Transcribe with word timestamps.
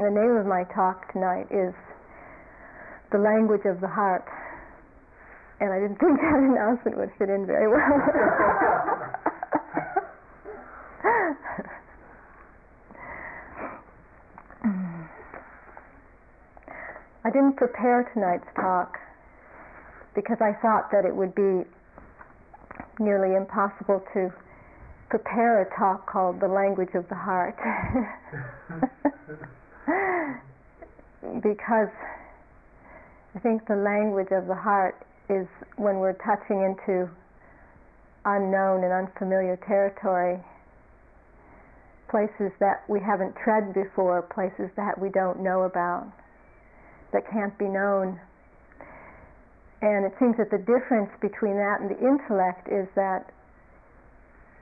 the 0.00 0.10
name 0.10 0.36
of 0.36 0.46
my 0.46 0.64
talk 0.72 1.12
tonight 1.12 1.46
is 1.50 1.74
The 3.12 3.18
Language 3.18 3.66
of 3.66 3.82
the 3.82 3.88
Heart. 3.88 4.24
And 5.60 5.70
I 5.72 5.78
didn't 5.78 6.00
think 6.00 6.18
that 6.20 6.34
announcement 6.40 6.96
would 6.96 7.12
fit 7.18 7.28
in 7.28 7.44
very 7.46 7.68
well. 7.68 7.76
I 17.22 17.28
didn't 17.30 17.58
prepare 17.58 18.10
tonight's 18.14 18.48
talk 18.56 18.96
because 20.14 20.38
I 20.40 20.54
thought 20.62 20.90
that 20.92 21.04
it 21.04 21.14
would 21.14 21.34
be 21.34 21.64
nearly 22.98 23.36
impossible 23.36 24.02
to 24.14 24.32
prepare 25.10 25.60
a 25.60 25.66
talk 25.78 26.10
called 26.10 26.40
The 26.40 26.48
Language 26.48 26.94
of 26.94 27.06
the 27.10 27.16
Heart. 27.16 27.58
because 31.42 31.88
I 33.34 33.38
think 33.38 33.66
the 33.66 33.76
language 33.76 34.32
of 34.32 34.46
the 34.46 34.54
heart 34.54 34.96
is 35.28 35.46
when 35.76 35.98
we're 35.98 36.18
touching 36.24 36.62
into 36.62 37.08
unknown 38.24 38.84
and 38.84 38.92
unfamiliar 38.92 39.56
territory, 39.66 40.38
places 42.10 42.50
that 42.58 42.82
we 42.88 43.00
haven't 43.00 43.34
tread 43.36 43.72
before, 43.72 44.22
places 44.22 44.68
that 44.76 44.98
we 45.00 45.08
don't 45.08 45.40
know 45.40 45.62
about 45.62 46.10
that 47.12 47.22
can't 47.30 47.56
be 47.58 47.66
known. 47.66 48.18
And 49.82 50.04
it 50.04 50.12
seems 50.18 50.36
that 50.36 50.50
the 50.50 50.58
difference 50.58 51.10
between 51.20 51.56
that 51.56 51.80
and 51.80 51.90
the 51.90 51.98
intellect 51.98 52.68
is 52.68 52.86
that 52.94 53.32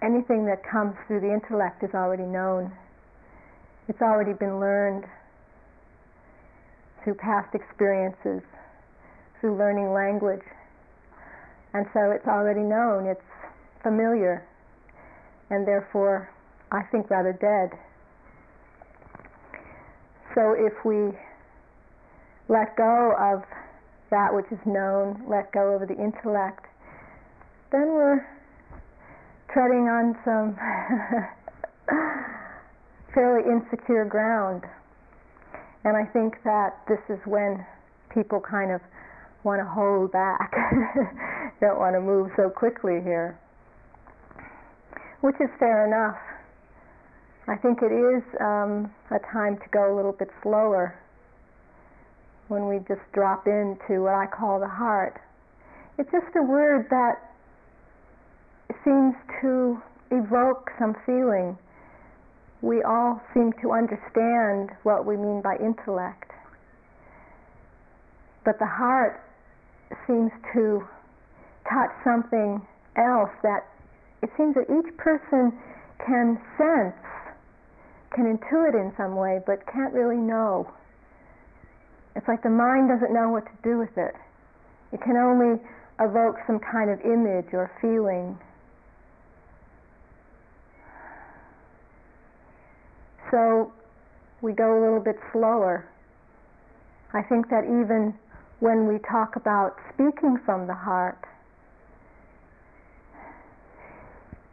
anything 0.02 0.46
that 0.46 0.62
comes 0.62 0.94
through 1.06 1.20
the 1.20 1.32
intellect 1.32 1.82
is 1.82 1.90
already 1.94 2.22
known. 2.22 2.70
It's 3.88 4.00
already 4.00 4.32
been 4.32 4.60
learned 4.60 5.04
through 7.02 7.14
past 7.14 7.54
experiences, 7.54 8.42
through 9.40 9.56
learning 9.56 9.92
language. 9.92 10.44
And 11.74 11.86
so 11.92 12.10
it's 12.10 12.26
already 12.26 12.62
known, 12.62 13.06
it's 13.06 13.20
familiar, 13.82 14.46
and 15.50 15.66
therefore, 15.66 16.30
I 16.72 16.82
think, 16.90 17.10
rather 17.10 17.32
dead. 17.32 17.78
So 20.34 20.54
if 20.58 20.72
we 20.84 21.16
let 22.48 22.76
go 22.76 23.14
of 23.18 23.42
that 24.10 24.32
which 24.32 24.46
is 24.50 24.58
known, 24.64 25.22
let 25.28 25.52
go 25.52 25.72
of 25.74 25.88
the 25.88 25.94
intellect, 25.94 26.64
then 27.70 27.88
we're 27.88 28.26
treading 29.52 29.88
on 29.88 30.16
some 30.24 30.56
fairly 33.14 33.44
insecure 33.50 34.04
ground. 34.04 34.64
And 35.84 35.96
I 35.96 36.04
think 36.12 36.42
that 36.44 36.80
this 36.88 37.00
is 37.08 37.18
when 37.24 37.64
people 38.12 38.40
kind 38.40 38.72
of 38.72 38.80
want 39.44 39.60
to 39.60 39.68
hold 39.68 40.12
back, 40.12 40.52
don't 41.60 41.78
want 41.78 41.94
to 41.94 42.00
move 42.00 42.30
so 42.36 42.50
quickly 42.50 43.00
here, 43.02 43.38
which 45.20 45.36
is 45.40 45.48
fair 45.58 45.86
enough. 45.86 46.18
I 47.46 47.56
think 47.56 47.78
it 47.82 47.92
is 47.92 48.22
um, 48.40 48.92
a 49.10 49.18
time 49.32 49.56
to 49.56 49.68
go 49.70 49.94
a 49.94 49.94
little 49.96 50.12
bit 50.12 50.28
slower 50.42 50.98
when 52.48 52.68
we 52.68 52.78
just 52.88 53.00
drop 53.12 53.46
into 53.46 54.02
what 54.02 54.14
I 54.14 54.26
call 54.26 54.60
the 54.60 54.68
heart. 54.68 55.20
It's 55.98 56.10
just 56.10 56.34
a 56.36 56.42
word 56.42 56.86
that 56.90 57.16
seems 58.84 59.14
to 59.40 59.80
evoke 60.10 60.70
some 60.78 60.94
feeling. 61.06 61.56
We 62.60 62.82
all 62.82 63.20
seem 63.34 63.52
to 63.62 63.72
understand 63.72 64.70
what 64.82 65.06
we 65.06 65.16
mean 65.16 65.40
by 65.42 65.56
intellect. 65.56 66.30
But 68.44 68.58
the 68.58 68.66
heart 68.66 69.22
seems 70.06 70.32
to 70.54 70.82
touch 71.70 71.90
something 72.02 72.60
else 72.96 73.30
that 73.42 73.64
it 74.22 74.30
seems 74.36 74.54
that 74.56 74.66
each 74.66 74.96
person 74.96 75.52
can 76.04 76.40
sense, 76.58 76.96
can 78.14 78.26
intuit 78.26 78.74
in 78.74 78.92
some 78.96 79.14
way, 79.14 79.40
but 79.46 79.64
can't 79.66 79.92
really 79.92 80.16
know. 80.16 80.68
It's 82.16 82.26
like 82.26 82.42
the 82.42 82.50
mind 82.50 82.88
doesn't 82.88 83.14
know 83.14 83.28
what 83.28 83.44
to 83.46 83.56
do 83.62 83.78
with 83.78 83.96
it. 83.96 84.14
It 84.92 85.00
can 85.02 85.16
only 85.16 85.60
evoke 86.00 86.36
some 86.46 86.58
kind 86.58 86.90
of 86.90 87.00
image 87.02 87.52
or 87.52 87.70
feeling. 87.80 88.38
So 93.30 93.72
we 94.40 94.52
go 94.52 94.78
a 94.78 94.80
little 94.80 95.00
bit 95.00 95.16
slower. 95.32 95.86
I 97.12 97.22
think 97.22 97.48
that 97.50 97.64
even 97.64 98.14
when 98.60 98.86
we 98.86 98.98
talk 99.10 99.36
about 99.36 99.76
speaking 99.94 100.38
from 100.44 100.66
the 100.66 100.74
heart, 100.74 101.18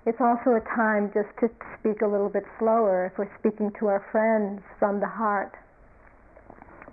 it's 0.06 0.22
also 0.22 0.56
a 0.56 0.62
time 0.75 1.12
just 1.14 1.30
to 1.40 1.50
speak 1.80 2.02
a 2.02 2.08
little 2.08 2.30
bit 2.30 2.44
slower 2.59 3.08
if 3.12 3.18
we're 3.18 3.31
speaking 3.40 3.72
to 3.80 3.88
our 3.88 4.06
friends 4.12 4.62
from 4.80 5.00
the 5.00 5.08
heart 5.08 5.56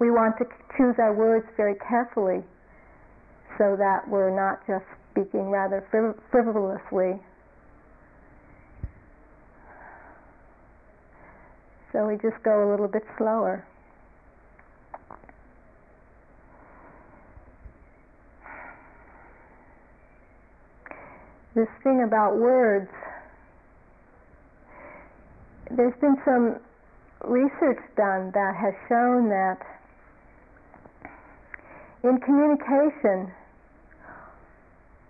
we 0.02 0.10
want 0.10 0.36
to 0.36 0.44
choose 0.76 0.96
our 0.98 1.14
words 1.14 1.46
very 1.56 1.76
carefully 1.76 2.42
so 3.56 3.76
that 3.78 4.02
we're 4.08 4.34
not 4.34 4.58
just 4.66 4.84
speaking 5.12 5.46
rather 5.48 5.86
frivolously. 6.32 7.22
So 11.92 12.06
we 12.06 12.14
just 12.14 12.42
go 12.42 12.66
a 12.66 12.68
little 12.70 12.88
bit 12.88 13.02
slower. 13.18 13.66
This 21.54 21.68
thing 21.84 22.02
about 22.02 22.36
words, 22.36 22.88
there's 25.70 25.94
been 26.00 26.16
some 26.24 26.56
research 27.24 27.78
done 27.94 28.32
that 28.32 28.56
has 28.56 28.72
shown 28.88 29.28
that 29.28 29.58
in 32.02 32.18
communication, 32.20 33.30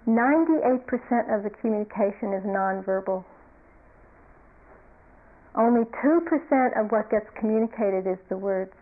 98% 0.07 1.35
of 1.35 1.45
the 1.45 1.51
communication 1.61 2.35
is 2.35 2.43
nonverbal. 2.45 3.25
Only 5.55 5.85
2% 5.85 6.81
of 6.81 6.91
what 6.91 7.11
gets 7.11 7.27
communicated 7.39 8.07
is 8.07 8.19
the 8.29 8.37
words. 8.37 8.73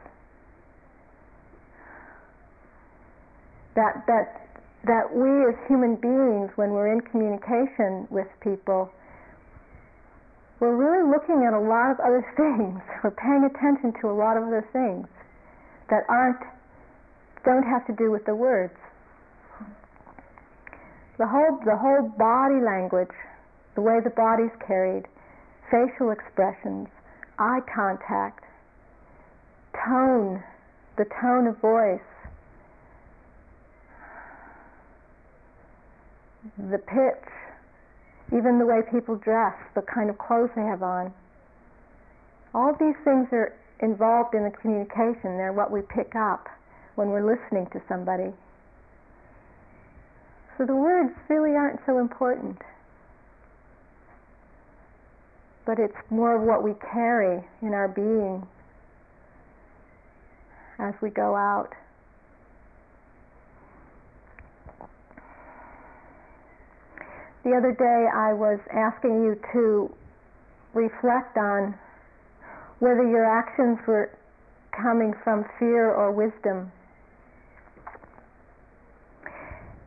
That, 3.74 4.06
that, 4.06 4.46
that 4.86 5.14
we 5.14 5.30
as 5.48 5.54
human 5.66 5.96
beings, 5.96 6.50
when 6.56 6.70
we're 6.70 6.92
in 6.92 7.00
communication 7.00 8.06
with 8.10 8.26
people, 8.40 8.90
we're 10.60 10.76
really 10.76 11.08
looking 11.08 11.42
at 11.48 11.54
a 11.54 11.58
lot 11.58 11.90
of 11.90 11.98
other 12.00 12.22
things. 12.36 12.78
We're 13.02 13.16
paying 13.16 13.48
attention 13.48 13.94
to 14.02 14.10
a 14.10 14.14
lot 14.14 14.36
of 14.36 14.44
other 14.44 14.66
things 14.72 15.08
that 15.88 16.04
aren't 16.08 16.40
don't 17.44 17.64
have 17.64 17.86
to 17.86 17.94
do 17.94 18.10
with 18.10 18.24
the 18.26 18.34
words. 18.34 18.74
The 21.18 21.26
whole, 21.26 21.58
the 21.64 21.76
whole 21.76 22.08
body 22.16 22.60
language, 22.60 23.12
the 23.74 23.80
way 23.80 24.00
the 24.02 24.10
body's 24.10 24.52
carried, 24.66 25.04
facial 25.70 26.10
expressions, 26.10 26.88
eye 27.38 27.60
contact, 27.72 28.44
tone, 29.86 30.42
the 30.98 31.06
tone 31.20 31.46
of 31.46 31.56
voice, 31.60 32.00
the 36.58 36.78
pitch, 36.78 37.30
even 38.36 38.58
the 38.58 38.66
way 38.66 38.80
people 38.90 39.16
dress, 39.16 39.54
the 39.74 39.82
kind 39.82 40.10
of 40.10 40.18
clothes 40.18 40.50
they 40.56 40.62
have 40.62 40.82
on. 40.82 41.12
All 42.54 42.74
these 42.78 42.96
things 43.04 43.28
are 43.32 43.54
involved 43.80 44.34
in 44.34 44.44
the 44.44 44.50
communication. 44.50 45.36
They're 45.38 45.52
what 45.52 45.70
we 45.70 45.82
pick 45.82 46.14
up 46.14 46.48
when 46.96 47.08
we're 47.08 47.24
listening 47.24 47.66
to 47.72 47.80
somebody. 47.88 48.32
So 50.58 50.66
the 50.66 50.76
words 50.76 51.14
really 51.28 51.56
aren't 51.56 51.80
so 51.86 51.98
important. 51.98 52.58
But 55.66 55.78
it's 55.78 55.96
more 56.10 56.36
of 56.36 56.42
what 56.42 56.62
we 56.62 56.74
carry 56.92 57.44
in 57.62 57.74
our 57.74 57.88
being 57.88 58.46
as 60.78 60.94
we 61.02 61.10
go 61.10 61.36
out. 61.36 61.70
The 67.44 67.54
other 67.56 67.72
day 67.72 68.06
I 68.14 68.32
was 68.32 68.58
asking 68.70 69.24
you 69.24 69.40
to 69.52 69.94
reflect 70.74 71.36
on 71.36 71.74
whether 72.80 73.06
your 73.06 73.24
actions 73.24 73.78
were 73.86 74.10
coming 74.72 75.14
from 75.24 75.44
fear 75.58 75.90
or 75.92 76.12
wisdom. 76.12 76.70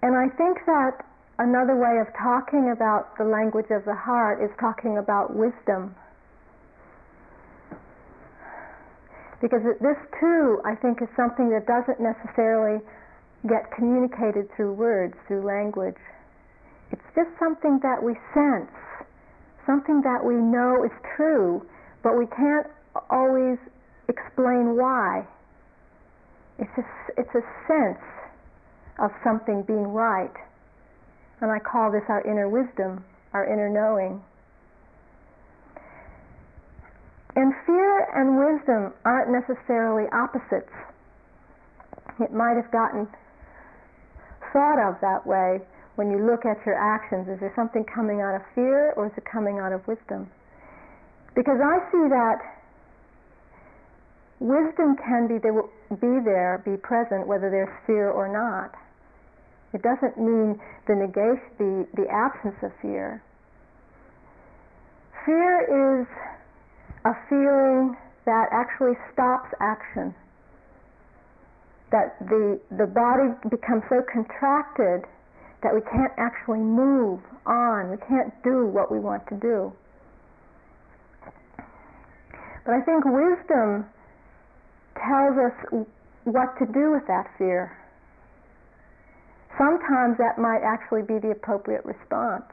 And 0.01 0.15
I 0.15 0.27
think 0.35 0.57
that 0.65 1.05
another 1.39 1.75
way 1.75 1.99
of 1.99 2.07
talking 2.21 2.71
about 2.71 3.17
the 3.17 3.23
language 3.23 3.71
of 3.71 3.85
the 3.85 3.95
heart 3.95 4.43
is 4.43 4.49
talking 4.59 4.97
about 4.97 5.35
wisdom. 5.35 5.95
Because 9.41 9.61
this 9.81 9.99
too, 10.19 10.61
I 10.63 10.75
think, 10.75 11.01
is 11.01 11.09
something 11.17 11.49
that 11.49 11.67
doesn't 11.67 11.99
necessarily 11.99 12.79
get 13.47 13.71
communicated 13.75 14.47
through 14.55 14.73
words, 14.73 15.15
through 15.27 15.43
language. 15.43 15.99
It's 16.91 17.09
just 17.15 17.29
something 17.39 17.79
that 17.83 17.99
we 18.01 18.15
sense, 18.33 18.71
something 19.65 20.01
that 20.03 20.23
we 20.23 20.35
know 20.35 20.85
is 20.85 20.95
true, 21.17 21.65
but 22.03 22.17
we 22.17 22.25
can't 22.27 22.67
always 23.09 23.57
explain 24.07 24.77
why. 24.77 25.27
It's 26.59 26.71
a, 26.77 26.85
it's 27.17 27.35
a 27.35 27.43
sense 27.67 28.03
of 28.99 29.11
something 29.23 29.63
being 29.63 29.91
right. 29.91 30.31
And 31.43 31.51
I 31.51 31.59
call 31.59 31.91
this 31.91 32.07
our 32.07 32.23
inner 32.23 32.47
wisdom, 32.47 33.03
our 33.33 33.43
inner 33.43 33.67
knowing. 33.67 34.23
And 37.35 37.51
fear 37.65 38.07
and 38.15 38.39
wisdom 38.39 38.93
aren't 39.03 39.27
necessarily 39.27 40.07
opposites. 40.15 40.71
It 42.23 42.31
might 42.31 42.55
have 42.55 42.71
gotten 42.71 43.11
thought 44.53 44.79
of 44.87 44.95
that 45.01 45.27
way 45.27 45.59
when 45.95 46.09
you 46.11 46.25
look 46.25 46.45
at 46.45 46.63
your 46.65 46.79
actions. 46.79 47.27
Is 47.27 47.41
there 47.41 47.51
something 47.57 47.83
coming 47.93 48.21
out 48.21 48.35
of 48.39 48.41
fear 48.55 48.93
or 48.95 49.07
is 49.07 49.13
it 49.17 49.25
coming 49.25 49.59
out 49.59 49.73
of 49.73 49.85
wisdom? 49.85 50.31
Because 51.35 51.59
I 51.59 51.75
see 51.91 52.07
that 52.07 52.39
wisdom 54.39 54.95
can 54.95 55.27
be 55.27 55.39
there, 55.43 55.59
be 55.91 56.23
there, 56.23 56.63
be 56.63 56.77
present, 56.77 57.27
whether 57.27 57.49
there's 57.49 57.75
fear 57.85 58.09
or 58.09 58.31
not. 58.31 58.79
It 59.73 59.81
doesn't 59.81 60.17
mean 60.17 60.59
the 60.87 60.95
negation, 60.95 61.49
the, 61.57 61.87
the 61.95 62.07
absence 62.09 62.55
of 62.61 62.71
fear. 62.81 63.23
Fear 65.25 66.01
is 66.01 66.07
a 67.05 67.13
feeling 67.27 67.97
that 68.25 68.47
actually 68.51 68.93
stops 69.11 69.49
action. 69.59 70.13
That 71.91 72.17
the, 72.29 72.59
the 72.77 72.87
body 72.87 73.33
becomes 73.49 73.83
so 73.89 74.01
contracted 74.11 75.05
that 75.63 75.73
we 75.73 75.81
can't 75.81 76.11
actually 76.17 76.59
move 76.59 77.19
on, 77.45 77.89
we 77.89 77.97
can't 77.97 78.31
do 78.43 78.65
what 78.67 78.91
we 78.91 78.99
want 78.99 79.25
to 79.27 79.35
do. 79.35 79.71
But 82.65 82.75
I 82.75 82.81
think 82.81 83.05
wisdom 83.05 83.85
tells 84.95 85.35
us 85.37 85.85
what 86.25 86.57
to 86.59 86.65
do 86.71 86.91
with 86.91 87.07
that 87.07 87.27
fear. 87.37 87.71
Sometimes 89.57 90.17
that 90.17 90.37
might 90.37 90.61
actually 90.63 91.03
be 91.03 91.19
the 91.19 91.31
appropriate 91.31 91.85
response 91.85 92.45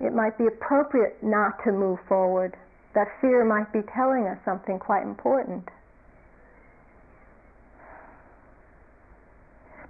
it 0.00 0.14
might 0.14 0.36
be 0.38 0.46
appropriate 0.46 1.22
not 1.22 1.62
to 1.64 1.72
move 1.72 1.98
forward. 2.08 2.56
That 2.94 3.08
fear 3.20 3.44
might 3.44 3.70
be 3.72 3.80
telling 3.94 4.26
us 4.26 4.38
something 4.44 4.78
quite 4.78 5.02
important. 5.02 5.68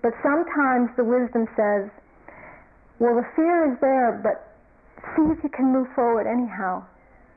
But 0.02 0.12
sometimes 0.22 0.90
the 0.96 1.04
wisdom 1.04 1.46
says, 1.54 1.88
well, 2.98 3.14
the 3.14 3.26
fear 3.36 3.72
is 3.72 3.78
there, 3.80 4.20
but 4.22 4.56
see 5.14 5.30
if 5.30 5.38
you 5.44 5.48
can 5.48 5.72
move 5.72 5.86
forward 5.94 6.26
anyhow. 6.26 6.84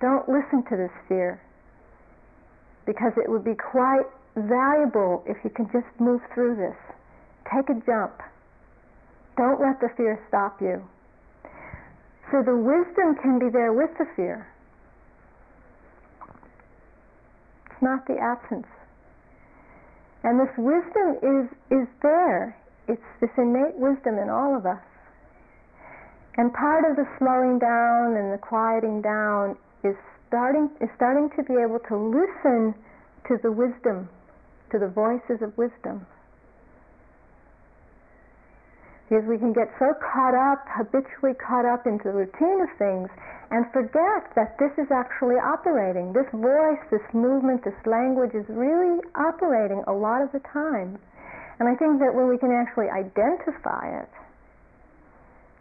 Don't 0.02 0.28
listen 0.28 0.64
to 0.70 0.76
this 0.76 0.92
fear. 1.08 1.40
Because 2.86 3.14
it 3.16 3.30
would 3.30 3.46
be 3.46 3.56
quite 3.56 4.08
valuable 4.36 5.24
if 5.28 5.38
you 5.44 5.50
can 5.52 5.70
just 5.72 5.88
move 6.00 6.22
through 6.34 6.56
this. 6.56 6.93
Take 7.54 7.70
a 7.70 7.78
jump. 7.86 8.18
Don't 9.38 9.62
let 9.62 9.80
the 9.80 9.90
fear 9.96 10.18
stop 10.28 10.60
you. 10.60 10.82
So 12.32 12.42
the 12.42 12.56
wisdom 12.56 13.14
can 13.22 13.38
be 13.38 13.50
there 13.54 13.74
with 13.74 13.92
the 14.00 14.06
fear. 14.16 14.48
It's 17.70 17.82
not 17.82 18.08
the 18.08 18.18
absence. 18.18 18.66
And 20.24 20.40
this 20.40 20.50
wisdom 20.58 21.22
is, 21.22 21.46
is 21.70 21.88
there. 22.02 22.58
It's 22.88 23.06
this 23.22 23.30
innate 23.38 23.78
wisdom 23.78 24.18
in 24.18 24.30
all 24.30 24.58
of 24.58 24.66
us. 24.66 24.82
And 26.38 26.52
part 26.54 26.90
of 26.90 26.96
the 26.96 27.06
slowing 27.20 27.60
down 27.60 28.18
and 28.18 28.34
the 28.34 28.42
quieting 28.42 29.02
down 29.02 29.58
is 29.84 29.96
starting, 30.28 30.72
is 30.82 30.90
starting 30.96 31.30
to 31.38 31.44
be 31.44 31.54
able 31.62 31.80
to 31.86 31.96
listen 31.98 32.74
to 33.28 33.38
the 33.44 33.52
wisdom, 33.52 34.10
to 34.72 34.80
the 34.80 34.88
voices 34.88 35.44
of 35.44 35.56
wisdom 35.56 36.08
because 39.10 39.28
we 39.28 39.38
can 39.38 39.54
get 39.54 39.70
so 39.78 39.94
caught 40.00 40.34
up, 40.34 40.66
habitually 40.72 41.36
caught 41.36 41.66
up 41.66 41.86
into 41.86 42.10
the 42.10 42.16
routine 42.26 42.64
of 42.64 42.72
things, 42.80 43.10
and 43.52 43.70
forget 43.70 44.34
that 44.34 44.58
this 44.58 44.72
is 44.82 44.90
actually 44.90 45.38
operating. 45.38 46.14
This 46.14 46.26
voice, 46.34 46.82
this 46.90 47.06
movement, 47.14 47.64
this 47.64 47.78
language 47.86 48.34
is 48.34 48.48
really 48.50 48.98
operating 49.14 49.84
a 49.86 49.94
lot 49.94 50.24
of 50.24 50.32
the 50.32 50.42
time. 50.50 50.98
And 51.60 51.70
I 51.70 51.76
think 51.76 52.00
that 52.00 52.16
when 52.16 52.28
we 52.28 52.38
can 52.40 52.50
actually 52.50 52.90
identify 52.90 54.02
it, 54.02 54.10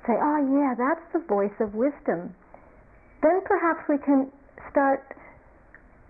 say, 0.06 0.16
oh 0.16 0.40
yeah, 0.48 0.72
that's 0.78 1.04
the 1.12 1.20
voice 1.28 1.54
of 1.60 1.74
wisdom, 1.74 2.34
then 3.22 3.40
perhaps 3.44 3.84
we 3.88 3.98
can 3.98 4.32
start 4.70 5.04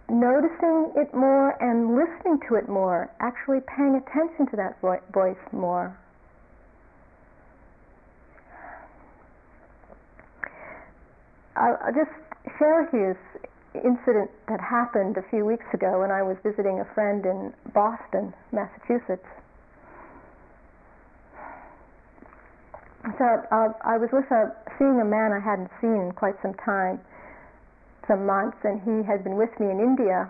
noticing 0.09 0.93
it 0.95 1.13
more 1.15 1.57
and 1.61 1.97
listening 1.97 2.39
to 2.49 2.55
it 2.55 2.69
more, 2.69 3.11
actually 3.21 3.61
paying 3.77 3.97
attention 3.97 4.47
to 4.47 4.57
that 4.57 4.79
voice 4.81 5.43
more. 5.53 5.97
I'll, 11.63 11.95
just 11.95 12.11
share 12.59 12.91
you 12.91 13.15
this 13.15 13.83
incident 13.87 14.31
that 14.49 14.59
happened 14.59 15.17
a 15.17 15.23
few 15.31 15.47
weeks 15.47 15.65
ago 15.73 16.01
when 16.01 16.11
I 16.11 16.21
was 16.21 16.37
visiting 16.43 16.81
a 16.81 16.87
friend 16.93 17.25
in 17.25 17.55
Boston, 17.73 18.35
Massachusetts. 18.51 19.31
So 23.15 23.27
uh, 23.55 23.71
I 23.87 23.95
was 23.95 24.11
with 24.13 24.27
a, 24.35 24.51
seeing 24.79 24.99
a 24.99 25.07
man 25.07 25.31
I 25.31 25.39
hadn't 25.39 25.71
seen 25.81 26.03
in 26.03 26.11
quite 26.19 26.35
some 26.43 26.55
time, 26.67 26.99
some 28.09 28.27
months, 28.27 28.59
and 28.65 28.83
he 28.83 29.07
had 29.07 29.23
been 29.23 29.39
with 29.39 29.55
me 29.63 29.71
in 29.71 29.79
India. 29.79 30.27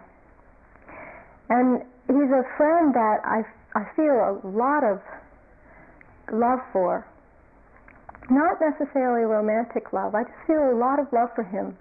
And 1.48 1.80
he's 2.12 2.28
a 2.28 2.44
friend 2.60 2.92
that 2.92 3.24
I, 3.24 3.40
I 3.72 3.88
feel 3.96 4.20
a 4.20 4.36
lot 4.44 4.84
of 4.84 5.00
love 6.28 6.60
for 6.72 7.06
not 8.30 8.60
necessarily 8.60 9.26
romantic 9.26 9.92
love. 9.92 10.14
I 10.14 10.22
just 10.24 10.40
feel 10.46 10.62
a 10.62 10.76
lot 10.78 11.00
of 11.00 11.10
love 11.12 11.30
for 11.34 11.42
him. 11.42 11.76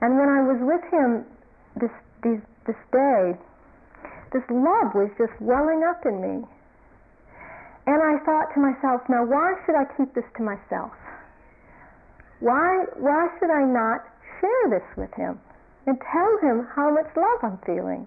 And 0.00 0.18
when 0.18 0.28
I 0.28 0.42
was 0.44 0.58
with 0.60 0.84
him 0.92 1.24
this 1.80 1.94
these, 2.22 2.42
this 2.66 2.78
day, 2.92 3.38
this 4.32 4.44
love 4.50 4.92
was 4.94 5.10
just 5.16 5.32
welling 5.40 5.86
up 5.86 6.04
in 6.04 6.20
me. 6.20 6.44
And 7.86 7.98
I 8.04 8.20
thought 8.26 8.52
to 8.52 8.60
myself, 8.60 9.00
now 9.08 9.24
why 9.24 9.54
should 9.64 9.74
I 9.74 9.88
keep 9.96 10.12
this 10.12 10.26
to 10.36 10.42
myself? 10.42 10.92
Why 12.40 12.84
why 12.98 13.28
should 13.38 13.50
I 13.50 13.64
not 13.64 14.04
share 14.40 14.66
this 14.70 14.86
with 14.96 15.12
him 15.14 15.40
and 15.86 15.96
tell 16.12 16.32
him 16.42 16.68
how 16.74 16.90
much 16.90 17.08
love 17.16 17.40
I'm 17.42 17.58
feeling? 17.64 18.06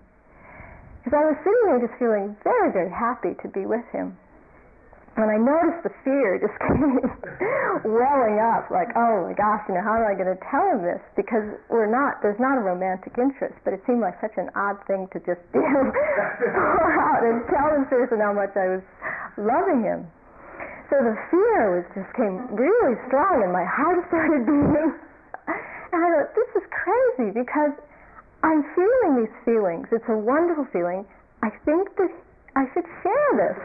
Because 1.02 1.18
I 1.18 1.26
was 1.26 1.38
sitting 1.42 1.66
there 1.66 1.82
just 1.82 1.98
feeling 1.98 2.38
very, 2.44 2.72
very 2.72 2.92
happy 2.92 3.34
to 3.42 3.48
be 3.50 3.66
with 3.66 3.84
him 3.92 4.16
when 5.20 5.28
I 5.28 5.36
noticed 5.36 5.84
the 5.84 5.92
fear 6.08 6.40
just 6.40 6.56
came 6.72 7.04
welling 7.84 8.40
up, 8.40 8.72
like, 8.72 8.96
oh 8.96 9.28
my 9.28 9.36
gosh, 9.36 9.60
you 9.68 9.76
know, 9.76 9.84
how 9.84 10.00
am 10.00 10.08
I 10.08 10.16
going 10.16 10.32
to 10.32 10.40
tell 10.48 10.64
him 10.72 10.88
this? 10.88 11.04
Because 11.20 11.44
we're 11.68 11.90
not, 11.90 12.24
there's 12.24 12.40
not 12.40 12.56
a 12.56 12.64
romantic 12.64 13.20
interest, 13.20 13.60
but 13.68 13.76
it 13.76 13.84
seemed 13.84 14.00
like 14.00 14.16
such 14.24 14.36
an 14.40 14.48
odd 14.56 14.80
thing 14.88 15.12
to 15.12 15.20
just 15.28 15.44
know, 15.52 15.62
go 15.92 16.84
out 17.04 17.22
and 17.28 17.44
tell 17.52 17.76
this 17.76 17.88
person 17.92 18.24
how 18.24 18.32
much 18.32 18.56
I 18.56 18.80
was 18.80 18.84
loving 19.36 19.84
him. 19.84 20.08
So 20.88 21.00
the 21.00 21.16
fear 21.32 21.80
was 21.80 21.88
just 21.96 22.12
came 22.16 22.52
really 22.52 22.96
strong, 23.08 23.44
and 23.44 23.52
my 23.52 23.64
heart 23.68 24.00
started 24.12 24.48
beating. 24.48 24.96
And 25.92 26.00
I 26.00 26.08
thought, 26.08 26.32
this 26.36 26.52
is 26.56 26.66
crazy 26.72 27.36
because 27.36 27.76
I'm 28.44 28.64
feeling 28.76 29.24
these 29.24 29.36
feelings. 29.44 29.88
It's 29.92 30.08
a 30.08 30.16
wonderful 30.16 30.68
feeling. 30.72 31.04
I 31.44 31.52
think 31.64 31.96
that 32.00 32.12
I 32.56 32.66
should 32.74 32.86
share 33.04 33.32
this. 33.40 33.56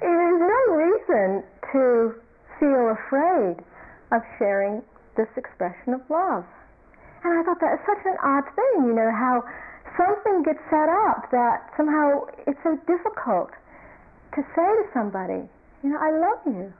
There's 0.00 0.40
no 0.40 0.74
reason 0.74 1.44
to 1.72 2.14
feel 2.58 2.88
afraid 2.90 3.62
of 4.10 4.22
sharing 4.38 4.82
this 5.16 5.28
expression 5.36 5.94
of 5.94 6.00
love. 6.10 6.44
And 7.22 7.38
I 7.38 7.42
thought 7.44 7.60
that 7.60 7.74
is 7.78 7.84
such 7.86 8.04
an 8.06 8.16
odd 8.24 8.44
thing, 8.56 8.86
you 8.88 8.94
know, 8.94 9.12
how 9.12 9.44
something 9.96 10.42
gets 10.42 10.58
set 10.70 10.88
up 10.88 11.30
that 11.30 11.70
somehow 11.76 12.26
it's 12.46 12.58
so 12.64 12.76
difficult 12.88 13.50
to 14.34 14.42
say 14.56 14.66
to 14.66 14.84
somebody, 14.94 15.48
you 15.82 15.90
know, 15.90 15.98
I 16.00 16.10
love 16.10 16.40
you. 16.46 16.72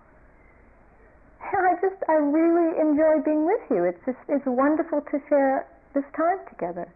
And 1.53 1.67
I 1.67 1.75
just, 1.81 2.03
I 2.09 2.15
really 2.15 2.79
enjoy 2.81 3.21
being 3.25 3.45
with 3.47 3.61
you. 3.71 3.85
It's 3.85 4.01
just, 4.07 4.19
it's 4.29 4.47
wonderful 4.47 5.03
to 5.03 5.21
share 5.29 5.67
this 5.95 6.05
time 6.17 6.39
together. 6.49 6.89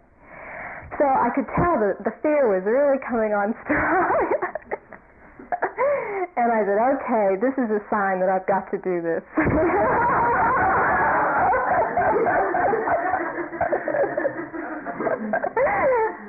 So 0.98 1.04
I 1.04 1.30
could 1.34 1.46
tell 1.58 1.74
that 1.82 2.04
the 2.04 2.14
fear 2.22 2.46
was 2.46 2.62
really 2.62 2.98
coming 3.02 3.34
on 3.34 3.54
strong. 3.66 4.14
and 6.38 6.52
I 6.54 6.62
said, 6.62 6.78
okay, 6.78 7.34
this 7.42 7.54
is 7.58 7.70
a 7.70 7.82
sign 7.90 8.20
that 8.20 8.30
I've 8.30 8.46
got 8.46 8.70
to 8.70 8.78
do 8.78 9.02
this. 9.02 9.22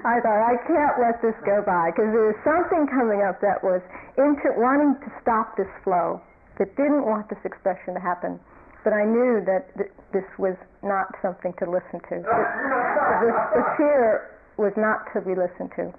I 0.05 0.21
thought 0.21 0.37
I 0.37 0.55
can't 0.69 1.01
let 1.01 1.21
this 1.21 1.33
go 1.45 1.61
by 1.65 1.89
because 1.89 2.13
there 2.13 2.29
was 2.29 2.37
something 2.45 2.85
coming 2.87 3.21
up 3.25 3.41
that 3.41 3.63
was 3.65 3.81
into 4.17 4.53
wanting 4.53 4.95
to 5.01 5.09
stop 5.21 5.57
this 5.57 5.69
flow, 5.83 6.21
that 6.57 6.75
didn't 6.77 7.05
want 7.05 7.29
this 7.29 7.41
expression 7.43 7.93
to 7.95 7.99
happen. 7.99 8.39
But 8.83 8.93
I 8.93 9.03
knew 9.03 9.41
that 9.49 9.73
th- 9.77 9.89
this 10.13 10.25
was 10.37 10.55
not 10.83 11.09
something 11.21 11.53
to 11.57 11.65
listen 11.65 11.99
to. 12.13 12.21
The, 12.21 13.29
the 13.57 13.65
fear 13.77 14.34
was 14.57 14.73
not 14.77 15.11
to 15.13 15.21
be 15.21 15.35
listened 15.35 15.71
to. 15.75 15.93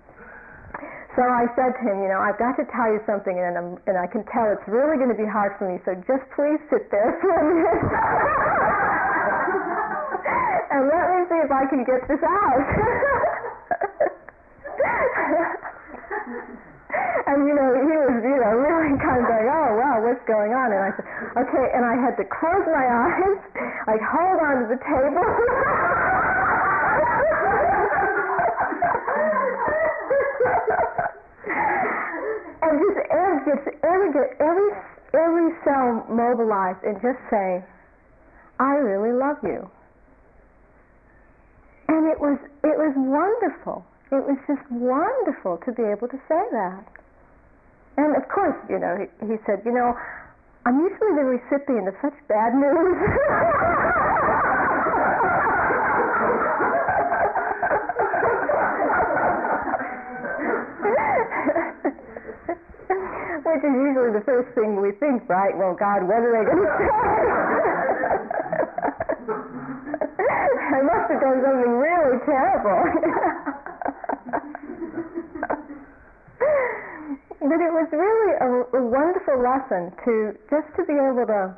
So 1.17 1.25
I 1.25 1.49
said 1.57 1.73
to 1.73 1.81
him, 1.81 2.05
you 2.05 2.13
know, 2.13 2.21
I've 2.21 2.37
got 2.37 2.61
to 2.61 2.69
tell 2.69 2.93
you 2.93 3.01
something, 3.09 3.33
and, 3.33 3.57
I'm, 3.57 3.81
and 3.89 3.97
I 3.97 4.05
can 4.05 4.21
tell 4.29 4.53
it's 4.53 4.69
really 4.69 5.01
going 5.01 5.09
to 5.09 5.17
be 5.17 5.25
hard 5.25 5.57
for 5.57 5.65
me. 5.65 5.81
So 5.89 5.97
just 6.05 6.21
please 6.37 6.61
sit 6.69 6.93
there 6.93 7.17
for 7.25 7.33
a 7.33 7.41
minute, 7.41 7.89
and 10.77 10.93
let 10.93 11.09
me 11.09 11.25
see 11.33 11.41
if 11.41 11.49
I 11.49 11.65
can 11.73 11.89
get 11.89 12.05
this 12.05 12.21
out. 12.21 12.61
and 17.33 17.49
you 17.49 17.57
know, 17.57 17.81
he 17.81 17.97
was, 17.97 18.21
you 18.21 18.37
know, 18.37 18.53
really 18.61 18.93
kind 19.01 19.25
of 19.25 19.27
going, 19.27 19.49
oh 19.49 19.73
wow, 19.81 20.05
what's 20.05 20.21
going 20.29 20.53
on? 20.53 20.69
And 20.69 20.85
I 20.85 20.93
said, 20.95 21.09
okay, 21.49 21.67
and 21.73 21.81
I 21.85 21.97
had 21.97 22.17
to 22.21 22.25
close 22.29 22.65
my 22.69 22.85
eyes, 23.09 23.41
like 23.89 24.05
hold 24.05 24.37
on 24.45 24.61
to 24.63 24.69
the 24.69 24.77
table. 24.85 25.25
Just 34.13 34.19
every, 34.19 34.29
every, 34.41 34.71
every 35.15 35.51
cell 35.65 36.07
mobilized 36.09 36.83
and 36.85 36.97
just 37.03 37.19
say, 37.31 37.65
I 38.59 38.75
really 38.81 39.13
love 39.13 39.37
you. 39.43 39.71
And 41.89 42.11
it 42.11 42.19
was, 42.19 42.39
it 42.65 42.77
was 42.77 42.95
wonderful. 42.97 43.85
It 44.11 44.23
was 44.23 44.39
just 44.47 44.63
wonderful 44.71 45.59
to 45.67 45.73
be 45.73 45.83
able 45.83 46.09
to 46.09 46.19
say 46.29 46.43
that. 46.53 46.85
And 47.97 48.17
of 48.17 48.29
course, 48.29 48.57
you 48.69 48.79
know, 48.79 48.97
he, 48.99 49.07
he 49.27 49.37
said, 49.47 49.63
you 49.65 49.73
know, 49.73 49.97
I'm 50.67 50.81
usually 50.81 51.15
the 51.15 51.25
recipient 51.25 51.89
of 51.89 51.95
such 52.03 52.15
bad 52.29 52.55
news. 52.55 52.99
Which 63.57 63.65
is 63.65 63.73
usually 63.73 64.13
the 64.13 64.21
first 64.29 64.53
thing 64.53 64.77
we 64.85 64.93
think, 65.01 65.25
right? 65.33 65.57
Well, 65.57 65.73
God, 65.73 66.05
what 66.05 66.21
are 66.21 66.29
they 66.29 66.45
going 66.45 66.61
to 66.61 66.69
say? 66.77 66.93
I 70.77 70.85
must 70.85 71.09
have 71.09 71.25
done 71.25 71.41
something 71.41 71.73
really 71.81 72.21
terrible. 72.29 72.85
but 77.49 77.61
it 77.65 77.73
was 77.73 77.89
really 77.97 78.37
a, 78.45 78.77
a 78.77 78.83
wonderful 78.93 79.41
lesson 79.41 79.89
to 80.05 80.37
just 80.53 80.69
to 80.77 80.85
be 80.85 80.93
able 80.93 81.25
to 81.25 81.57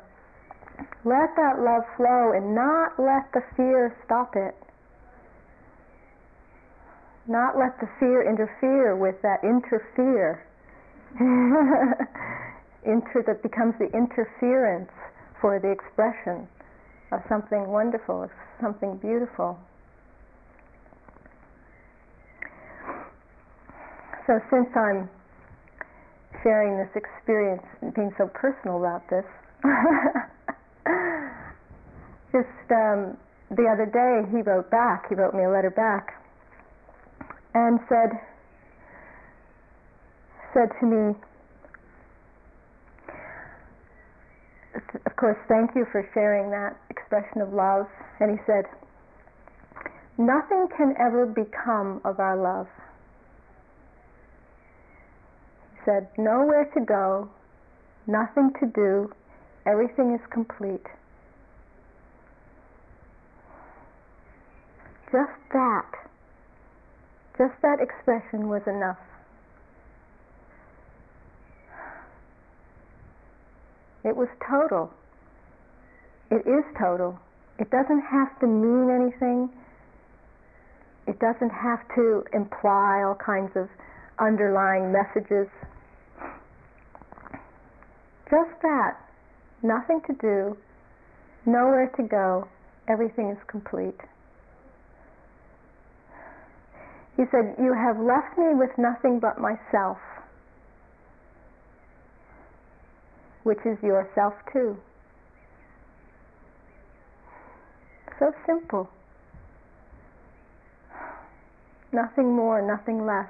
let 1.03 1.35
that 1.35 1.59
love 1.59 1.83
flow 1.99 2.31
and 2.31 2.55
not 2.55 2.95
let 2.95 3.27
the 3.35 3.43
fear 3.59 3.93
stop 4.05 4.37
it. 4.37 4.55
Not 7.27 7.59
let 7.59 7.77
the 7.81 7.89
fear 7.99 8.23
interfere 8.23 8.95
with 8.95 9.21
that 9.21 9.43
interfere. 9.43 10.47
Inter 12.85 13.23
that 13.27 13.41
becomes 13.43 13.73
the 13.79 13.89
interference 13.95 14.91
for 15.41 15.59
the 15.59 15.71
expression 15.71 16.47
of 17.11 17.19
something 17.27 17.67
wonderful, 17.67 18.23
of 18.23 18.29
something 18.61 18.97
beautiful. 18.97 19.57
So 24.27 24.39
since 24.51 24.69
I'm 24.75 25.09
sharing 26.43 26.77
this 26.77 26.89
experience 26.95 27.63
and 27.81 27.93
being 27.93 28.13
so 28.17 28.27
personal 28.27 28.77
about 28.77 29.09
this, 29.09 29.25
just 32.31 32.71
um, 32.71 33.17
the 33.49 33.65
other 33.65 33.89
day 33.89 34.29
he 34.29 34.43
wrote 34.43 34.69
back, 34.69 35.09
he 35.09 35.15
wrote 35.15 35.33
me 35.33 35.43
a 35.43 35.49
letter 35.49 35.71
back 35.71 36.13
and 37.55 37.79
said, 37.89 38.11
said 40.53 40.69
to 40.79 40.85
me, 40.85 41.15
of 45.05 45.15
course, 45.15 45.37
thank 45.47 45.71
you 45.75 45.85
for 45.91 46.07
sharing 46.13 46.49
that 46.51 46.77
expression 46.89 47.41
of 47.41 47.53
love. 47.53 47.87
And 48.19 48.31
he 48.31 48.37
said, 48.45 48.65
nothing 50.17 50.67
can 50.75 50.95
ever 50.99 51.25
become 51.25 52.01
of 52.05 52.19
our 52.19 52.37
love. 52.37 52.67
He 55.73 55.79
said, 55.85 56.07
nowhere 56.17 56.69
to 56.73 56.81
go, 56.85 57.29
nothing 58.07 58.51
to 58.59 58.67
do, 58.67 59.11
everything 59.65 60.13
is 60.13 60.21
complete. 60.31 60.85
Just 65.11 65.31
that, 65.53 65.91
just 67.37 67.53
that 67.61 67.79
expression 67.81 68.47
was 68.47 68.61
enough. 68.67 68.97
It 74.03 74.15
was 74.15 74.27
total. 74.47 74.91
It 76.31 76.47
is 76.47 76.63
total. 76.79 77.19
It 77.57 77.69
doesn't 77.69 78.01
have 78.01 78.39
to 78.39 78.47
mean 78.47 78.89
anything. 78.89 79.49
It 81.07 81.19
doesn't 81.19 81.49
have 81.49 81.79
to 81.95 82.23
imply 82.33 83.03
all 83.03 83.15
kinds 83.15 83.51
of 83.55 83.67
underlying 84.19 84.91
messages. 84.91 85.47
Just 88.29 88.51
that. 88.61 88.97
Nothing 89.61 89.99
to 90.07 90.13
do, 90.13 90.57
nowhere 91.45 91.91
to 91.97 92.03
go, 92.03 92.47
everything 92.87 93.29
is 93.29 93.37
complete. 93.47 93.99
He 97.17 97.23
said, 97.31 97.55
You 97.59 97.73
have 97.73 97.99
left 97.99 98.37
me 98.37 98.53
with 98.53 98.69
nothing 98.77 99.19
but 99.19 99.41
myself. 99.41 99.97
Which 103.49 103.65
is 103.65 103.81
yourself 103.81 104.35
too. 104.53 104.77
So 108.19 108.31
simple. 108.45 108.87
Nothing 111.91 112.35
more, 112.35 112.61
nothing 112.61 113.07
less. 113.07 113.25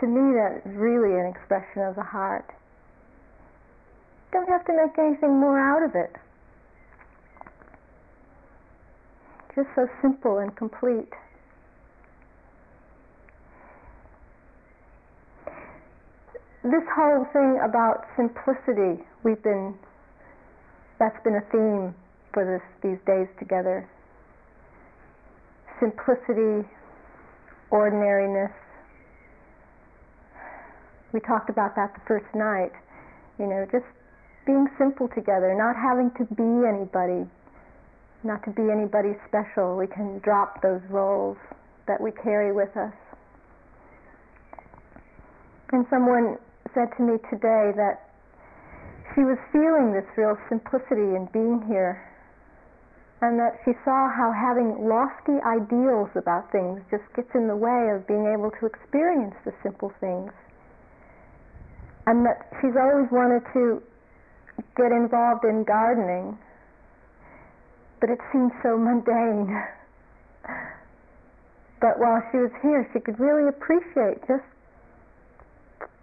To 0.00 0.06
me, 0.08 0.34
that 0.34 0.62
is 0.66 0.76
really 0.76 1.16
an 1.20 1.26
expression 1.26 1.82
of 1.82 1.94
the 1.94 2.02
heart. 2.02 2.50
Don't 4.32 4.48
have 4.48 4.64
to 4.66 4.72
make 4.72 4.98
anything 4.98 5.38
more 5.38 5.60
out 5.60 5.84
of 5.84 5.94
it. 5.94 6.16
Just 9.54 9.68
so 9.76 9.86
simple 10.02 10.38
and 10.38 10.56
complete. 10.56 11.12
This 16.64 16.82
whole 16.94 17.24
thing 17.32 17.60
about 17.62 18.06
simplicity, 18.16 19.02
we've 19.22 19.42
been, 19.42 19.74
that's 20.98 21.18
been 21.22 21.36
a 21.36 21.46
theme 21.52 21.94
for 22.34 22.42
this, 22.42 22.64
these 22.82 22.98
days 23.06 23.28
together. 23.38 23.88
Simplicity, 25.78 26.66
ordinariness. 27.70 28.50
We 31.12 31.20
talked 31.20 31.48
about 31.48 31.76
that 31.76 31.94
the 31.94 32.00
first 32.06 32.26
night. 32.34 32.72
You 33.38 33.46
know, 33.46 33.64
just 33.70 33.86
being 34.44 34.66
simple 34.76 35.08
together, 35.14 35.54
not 35.54 35.76
having 35.76 36.10
to 36.18 36.24
be 36.34 36.66
anybody, 36.66 37.30
not 38.24 38.42
to 38.44 38.50
be 38.50 38.66
anybody 38.66 39.14
special. 39.28 39.76
We 39.76 39.86
can 39.86 40.18
drop 40.24 40.60
those 40.60 40.82
roles 40.90 41.36
that 41.86 42.00
we 42.00 42.10
carry 42.10 42.52
with 42.52 42.76
us. 42.76 42.92
And 45.70 45.86
someone 45.88 46.38
said 46.78 46.94
to 46.94 47.02
me 47.02 47.18
today 47.26 47.74
that 47.74 48.06
she 49.10 49.26
was 49.26 49.34
feeling 49.50 49.90
this 49.90 50.06
real 50.14 50.38
simplicity 50.46 51.18
in 51.18 51.26
being 51.34 51.58
here 51.66 51.98
and 53.18 53.34
that 53.34 53.58
she 53.66 53.74
saw 53.82 54.06
how 54.14 54.30
having 54.30 54.86
lofty 54.86 55.42
ideals 55.42 56.06
about 56.14 56.46
things 56.54 56.78
just 56.86 57.02
gets 57.18 57.26
in 57.34 57.50
the 57.50 57.56
way 57.58 57.90
of 57.90 58.06
being 58.06 58.30
able 58.30 58.54
to 58.62 58.70
experience 58.70 59.34
the 59.42 59.50
simple 59.58 59.90
things. 59.98 60.30
And 62.06 62.22
that 62.22 62.46
she's 62.62 62.78
always 62.78 63.10
wanted 63.10 63.42
to 63.58 63.82
get 64.78 64.94
involved 64.94 65.42
in 65.42 65.66
gardening, 65.66 66.38
but 67.98 68.08
it 68.08 68.22
seemed 68.30 68.52
so 68.62 68.78
mundane. 68.78 69.50
But 71.80 72.00
while 72.02 72.18
she 72.32 72.38
was 72.38 72.50
here, 72.60 72.90
she 72.92 72.98
could 72.98 73.20
really 73.20 73.46
appreciate 73.48 74.18
just 74.26 74.42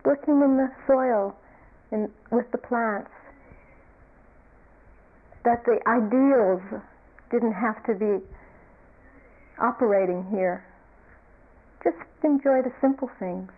working 0.06 0.42
in 0.42 0.58
the 0.58 0.70
soil 0.88 1.36
and 1.92 2.10
with 2.32 2.46
the 2.52 2.58
plants, 2.58 3.10
that 5.44 5.64
the 5.66 5.80
ideals 5.88 6.62
didn't 7.32 7.54
have 7.54 7.84
to 7.86 7.94
be 7.94 8.24
operating 9.60 10.26
here. 10.32 10.64
Just 11.84 11.98
enjoy 12.24 12.62
the 12.62 12.72
simple 12.82 13.10
things. 13.20 13.52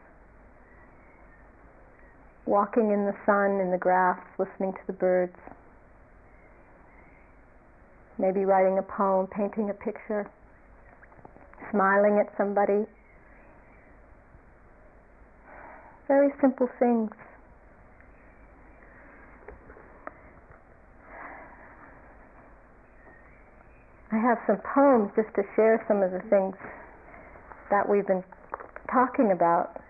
Walking 2.45 2.91
in 2.91 3.05
the 3.05 3.15
sun, 3.25 3.59
in 3.59 3.71
the 3.71 3.77
grass, 3.77 4.19
listening 4.39 4.73
to 4.73 4.79
the 4.87 4.93
birds. 4.93 5.35
Maybe 8.17 8.45
writing 8.45 8.77
a 8.77 8.83
poem, 8.83 9.27
painting 9.27 9.69
a 9.69 9.73
picture, 9.73 10.29
smiling 11.71 12.19
at 12.19 12.35
somebody. 12.37 12.85
Very 16.07 16.29
simple 16.39 16.69
things. 16.79 17.11
I 24.11 24.17
have 24.17 24.37
some 24.47 24.57
poems 24.73 25.11
just 25.15 25.35
to 25.35 25.43
share 25.55 25.83
some 25.87 26.01
of 26.01 26.11
the 26.11 26.21
things 26.29 26.55
that 27.69 27.87
we've 27.87 28.07
been 28.07 28.23
talking 28.89 29.31
about. 29.31 29.81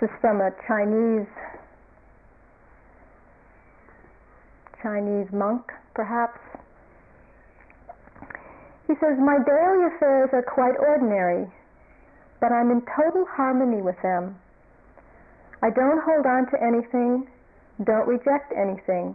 This 0.00 0.10
is 0.10 0.16
from 0.20 0.40
a 0.40 0.50
Chinese 0.66 1.28
Chinese 4.82 5.28
monk, 5.32 5.62
perhaps. 5.94 6.40
He 8.88 8.94
says, 8.94 9.14
My 9.20 9.38
daily 9.46 9.86
affairs 9.94 10.30
are 10.32 10.42
quite 10.42 10.74
ordinary, 10.80 11.46
but 12.42 12.50
I'm 12.50 12.72
in 12.72 12.82
total 12.82 13.24
harmony 13.24 13.80
with 13.80 13.94
them. 14.02 14.34
I 15.62 15.70
don't 15.70 16.02
hold 16.02 16.26
on 16.26 16.50
to 16.50 16.58
anything, 16.58 17.30
don't 17.84 18.08
reject 18.08 18.52
anything, 18.52 19.14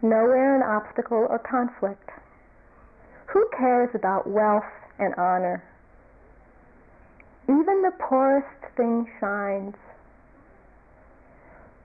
nowhere 0.00 0.56
an 0.56 0.62
obstacle 0.62 1.26
or 1.28 1.38
conflict. 1.38 2.08
Who 3.26 3.46
cares 3.58 3.90
about 3.94 4.26
wealth 4.26 4.64
and 4.98 5.14
honor? 5.16 5.62
Even 7.44 7.82
the 7.82 7.92
poorest 8.08 8.48
thing 8.74 9.06
shines. 9.20 9.74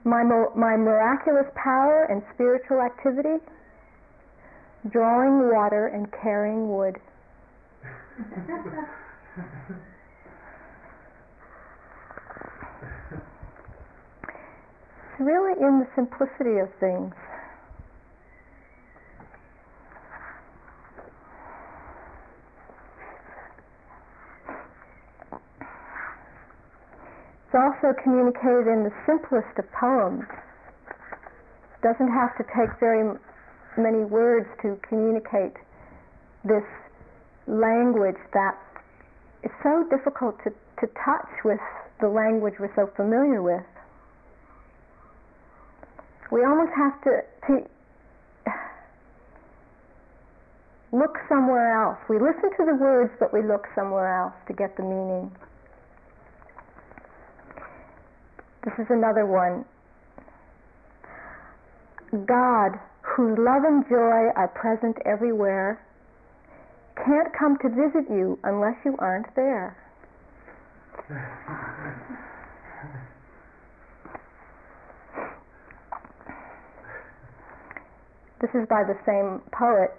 My, 0.06 0.24
my 0.24 0.77
miraculous 0.77 1.48
power 1.56 2.06
and 2.06 2.24
spiritual 2.34 2.79
activity, 2.79 3.44
drawing 4.89 5.51
water 5.51 5.88
and 5.88 6.08
carrying 6.13 6.70
wood. 6.70 6.96
it's 15.17 15.25
really 15.25 15.53
in 15.59 15.79
the 15.79 15.88
simplicity 15.95 16.59
of 16.59 16.69
things. 16.79 17.13
It's 27.45 27.55
also 27.55 27.97
communicated 28.03 28.67
in 28.67 28.83
the 28.83 28.93
simplest 29.07 29.57
of 29.57 29.65
poems. 29.71 30.24
It 30.86 31.81
doesn't 31.81 32.12
have 32.12 32.38
to 32.38 32.43
take 32.53 32.69
very 32.79 33.17
many 33.77 34.05
words 34.05 34.47
to 34.62 34.77
communicate 34.88 35.53
this 36.43 36.65
language 37.47 38.19
that 38.33 38.57
is 39.43 39.51
so 39.63 39.83
difficult 39.89 40.38
to, 40.43 40.51
to 40.81 40.88
touch 41.05 41.29
with 41.43 41.59
the 42.01 42.07
language 42.07 42.55
we're 42.59 42.74
so 42.75 42.91
familiar 42.95 43.41
with. 43.41 43.63
We 46.31 46.43
almost 46.43 46.72
have 46.75 47.01
to, 47.03 47.22
to 47.48 47.63
look 50.91 51.17
somewhere 51.29 51.72
else. 51.84 51.98
We 52.10 52.19
listen 52.19 52.51
to 52.57 52.65
the 52.65 52.75
words, 52.75 53.12
but 53.19 53.34
we 53.34 53.41
look 53.41 53.67
somewhere 53.75 54.21
else 54.21 54.34
to 54.47 54.54
get 54.54 54.75
the 54.75 54.84
meaning. 54.84 55.32
This 58.65 58.73
is 58.80 58.88
another 58.89 59.25
one. 59.25 59.63
God, 62.25 62.80
whose 63.02 63.38
love 63.38 63.63
and 63.63 63.84
joy 63.88 64.32
are 64.36 64.52
present 64.54 64.97
everywhere, 65.06 65.82
can't 66.95 67.32
come 67.38 67.58
to 67.62 67.69
visit 67.69 68.10
you 68.10 68.39
unless 68.43 68.75
you 68.84 68.95
aren't 68.99 69.34
there. 69.36 69.78
This 78.39 78.54
is 78.54 78.67
by 78.67 78.84
the 78.84 78.97
same 79.06 79.41
poet, 79.52 79.91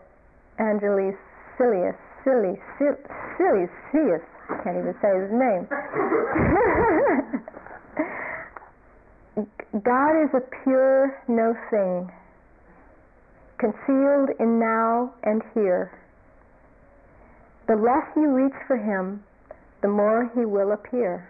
Angelus 0.59 1.17
Silius. 1.57 1.97
Silly, 2.25 2.61
Silly, 2.79 2.99
Silly, 3.39 3.69
I 4.51 4.57
can't 4.63 4.77
even 4.77 4.95
say 5.01 5.19
his 5.19 5.33
name. 5.33 5.67
God 9.85 10.25
is 10.25 10.31
a 10.35 10.41
pure 10.63 11.23
no 11.29 11.55
thing, 11.71 12.11
concealed 13.59 14.31
in 14.41 14.59
now 14.59 15.15
and 15.23 15.43
here. 15.55 15.93
The 17.67 17.77
less 17.77 18.05
you 18.17 18.31
reach 18.31 18.57
for 18.67 18.77
him, 18.77 19.23
the 19.81 19.89
more 19.89 20.29
he 20.35 20.45
will 20.45 20.73
appear. 20.73 21.29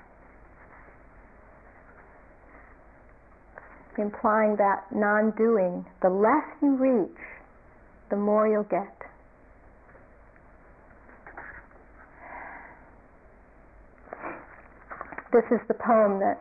Implying 3.98 4.54
that 4.56 4.84
non 4.94 5.32
doing, 5.32 5.84
the 6.02 6.08
less 6.08 6.44
you 6.62 6.76
reach, 6.76 7.18
the 8.10 8.16
more 8.16 8.46
you'll 8.46 8.62
get. 8.62 8.94
This 15.32 15.44
is 15.50 15.60
the 15.66 15.74
poem 15.74 16.20
that 16.20 16.40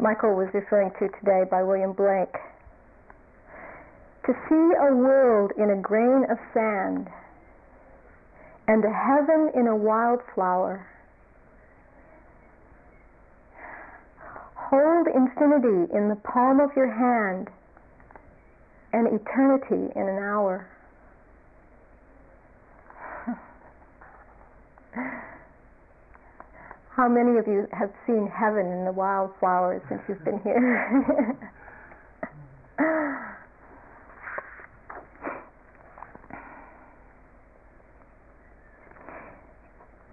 Michael 0.00 0.34
was 0.34 0.48
referring 0.52 0.90
to 0.98 1.08
today 1.20 1.44
by 1.48 1.62
William 1.62 1.92
Blake. 1.92 2.34
To 4.26 4.32
see 4.48 4.70
a 4.76 4.94
world 4.94 5.52
in 5.56 5.70
a 5.70 5.80
grain 5.80 6.24
of 6.28 6.38
sand 6.52 7.08
and 8.66 8.84
a 8.84 8.92
heaven 8.92 9.50
in 9.54 9.66
a 9.66 9.76
wildflower. 9.76 10.86
Hold 14.70 15.08
infinity 15.08 15.92
in 15.92 16.08
the 16.08 16.16
palm 16.22 16.60
of 16.60 16.70
your 16.76 16.86
hand 16.86 17.48
and 18.92 19.08
eternity 19.08 19.90
in 19.96 20.08
an 20.08 20.22
hour. 20.22 20.68
How 26.90 27.08
many 27.08 27.36
of 27.38 27.48
you 27.48 27.66
have 27.72 27.90
seen 28.06 28.28
heaven 28.28 28.66
in 28.66 28.84
the 28.84 28.92
wildflowers 28.92 29.82
since 29.88 30.02
you've 30.08 30.24
been 30.24 30.38
here? 30.44 31.36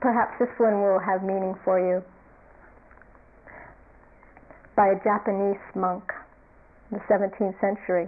Perhaps 0.01 0.39
this 0.39 0.49
one 0.57 0.81
will 0.81 0.97
have 0.97 1.21
meaning 1.21 1.53
for 1.63 1.79
you. 1.79 2.03
By 4.77 4.89
a 4.89 5.03
Japanese 5.03 5.57
monk 5.73 6.13
in 6.91 6.99
the 6.99 7.03
17th 7.09 7.59
century. 7.59 8.07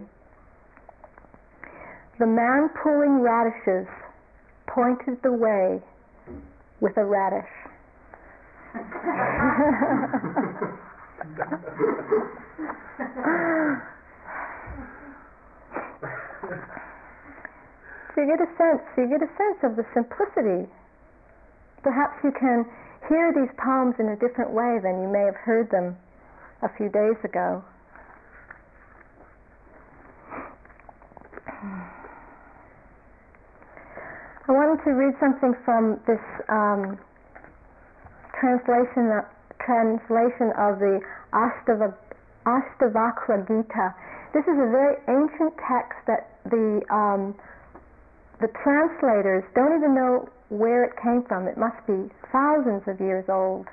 The 2.19 2.27
man 2.27 2.69
pulling 2.83 3.21
radishes 3.21 3.87
pointed 4.67 5.17
the 5.23 5.33
way 5.33 5.81
with 6.79 6.95
a 6.97 7.03
radish. 7.03 7.49
so 18.13 18.21
you 18.21 18.27
get 18.27 18.39
a 18.39 18.49
sense, 18.59 18.83
you 18.95 19.07
get 19.09 19.23
a 19.23 19.31
sense 19.41 19.57
of 19.63 19.75
the 19.75 19.85
simplicity. 19.95 20.69
Perhaps 21.81 22.23
you 22.23 22.31
can 22.39 22.63
hear 23.07 23.33
these 23.33 23.49
poems 23.57 23.95
in 23.97 24.09
a 24.09 24.15
different 24.17 24.51
way 24.51 24.77
than 24.83 25.01
you 25.01 25.07
may 25.07 25.25
have 25.25 25.35
heard 25.35 25.71
them 25.71 25.97
a 26.61 26.69
few 26.77 26.89
days 26.89 27.15
ago. 27.23 27.63
I 34.47 34.51
wanted 34.51 34.83
to 34.83 34.91
read 34.91 35.13
something 35.19 35.53
from 35.63 35.99
this 36.07 36.19
um, 36.49 36.97
translation 38.39 39.21
translation 39.61 40.49
of 40.57 40.79
the 40.79 40.99
Ashtavakra 41.33 43.45
Gita. 43.45 43.93
This 44.33 44.43
is 44.43 44.57
a 44.57 44.69
very 44.73 44.97
ancient 45.07 45.53
text 45.61 46.01
that 46.07 46.33
the 46.49 46.81
um, 46.89 47.35
the 48.41 48.49
translators 48.63 49.43
don't 49.53 49.77
even 49.77 49.93
know 49.93 50.27
where 50.49 50.83
it 50.83 50.93
came 51.03 51.23
from. 51.27 51.47
It 51.47 51.57
must 51.57 51.77
be 51.85 52.09
thousands 52.31 52.87
of 52.87 52.99
years 52.99 53.25
old 53.29 53.67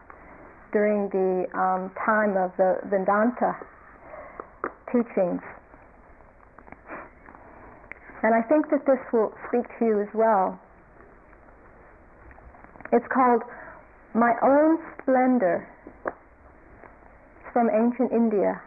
during 0.72 1.09
the 1.11 1.46
um, 1.59 1.90
time 2.05 2.37
of 2.37 2.52
the 2.57 2.79
Vedanta 2.88 3.57
teachings. 4.92 5.42
And 8.22 8.35
I 8.35 8.42
think 8.48 8.70
that 8.70 8.87
this 8.87 8.98
will 9.12 9.33
speak 9.48 9.66
to 9.79 9.85
you 9.85 10.00
as 10.00 10.09
well. 10.14 10.59
It's 12.92 13.07
called 13.12 13.42
My 14.14 14.33
Own 14.42 14.79
Splendor. 15.02 15.68
It's 16.07 17.52
from 17.52 17.68
ancient 17.70 18.12
India. 18.12 18.61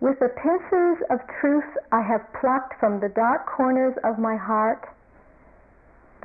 With 0.00 0.18
the 0.18 0.28
pincers 0.28 0.98
of 1.10 1.20
truth 1.40 1.64
I 1.90 2.02
have 2.02 2.20
plucked 2.40 2.78
from 2.78 3.00
the 3.00 3.08
dark 3.08 3.46
corners 3.46 3.94
of 4.04 4.18
my 4.18 4.36
heart 4.36 4.84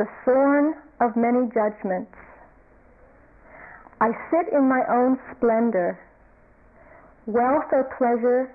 the 0.02 0.10
thorn 0.26 0.74
of 1.00 1.14
many 1.16 1.46
judgments. 1.54 2.10
I 4.02 4.10
sit 4.34 4.50
in 4.52 4.66
my 4.68 4.82
own 4.90 5.20
splendor. 5.30 5.94
Wealth 7.28 7.70
or 7.70 7.86
pleasure, 8.02 8.50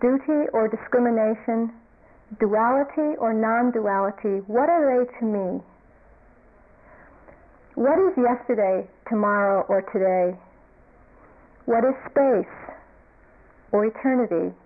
duty 0.00 0.48
or 0.56 0.64
discrimination, 0.72 1.76
duality 2.40 3.20
or 3.20 3.34
non 3.36 3.70
duality, 3.70 4.40
what 4.48 4.70
are 4.70 4.80
they 4.88 5.04
to 5.20 5.24
me? 5.28 5.60
What 7.74 8.00
is 8.00 8.16
yesterday, 8.16 8.88
tomorrow, 9.10 9.66
or 9.68 9.84
today? 9.92 10.40
What 11.66 11.84
is 11.84 11.92
space 12.08 12.56
or 13.72 13.84
eternity? 13.84 14.56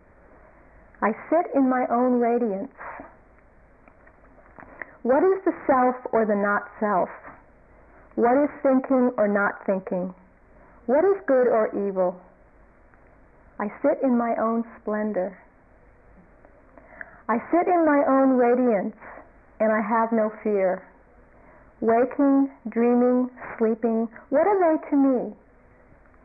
I 1.03 1.11
sit 1.31 1.51
in 1.57 1.69
my 1.69 1.85
own 1.91 2.21
radiance. 2.21 2.71
What 5.05 5.21
is 5.23 5.45
the 5.45 5.53
self 5.67 5.97
or 6.17 6.25
the 6.25 6.35
not 6.35 6.65
self? 6.81 7.11
What 8.17 8.43
is 8.43 8.49
thinking 8.63 9.13
or 9.19 9.29
not 9.29 9.61
thinking? 9.67 10.15
What 10.87 11.05
is 11.05 11.21
good 11.27 11.45
or 11.45 11.69
evil? 11.77 12.17
I 13.61 13.69
sit 13.83 14.01
in 14.03 14.17
my 14.17 14.35
own 14.41 14.65
splendor. 14.81 15.37
I 17.29 17.37
sit 17.53 17.69
in 17.69 17.85
my 17.85 18.01
own 18.09 18.41
radiance 18.41 18.97
and 19.61 19.71
I 19.71 19.83
have 19.85 20.11
no 20.11 20.33
fear. 20.43 20.81
Waking, 21.83 22.49
dreaming, 22.71 23.29
sleeping, 23.59 24.09
what 24.31 24.47
are 24.47 24.57
they 24.57 24.89
to 24.89 24.97
me? 24.97 25.37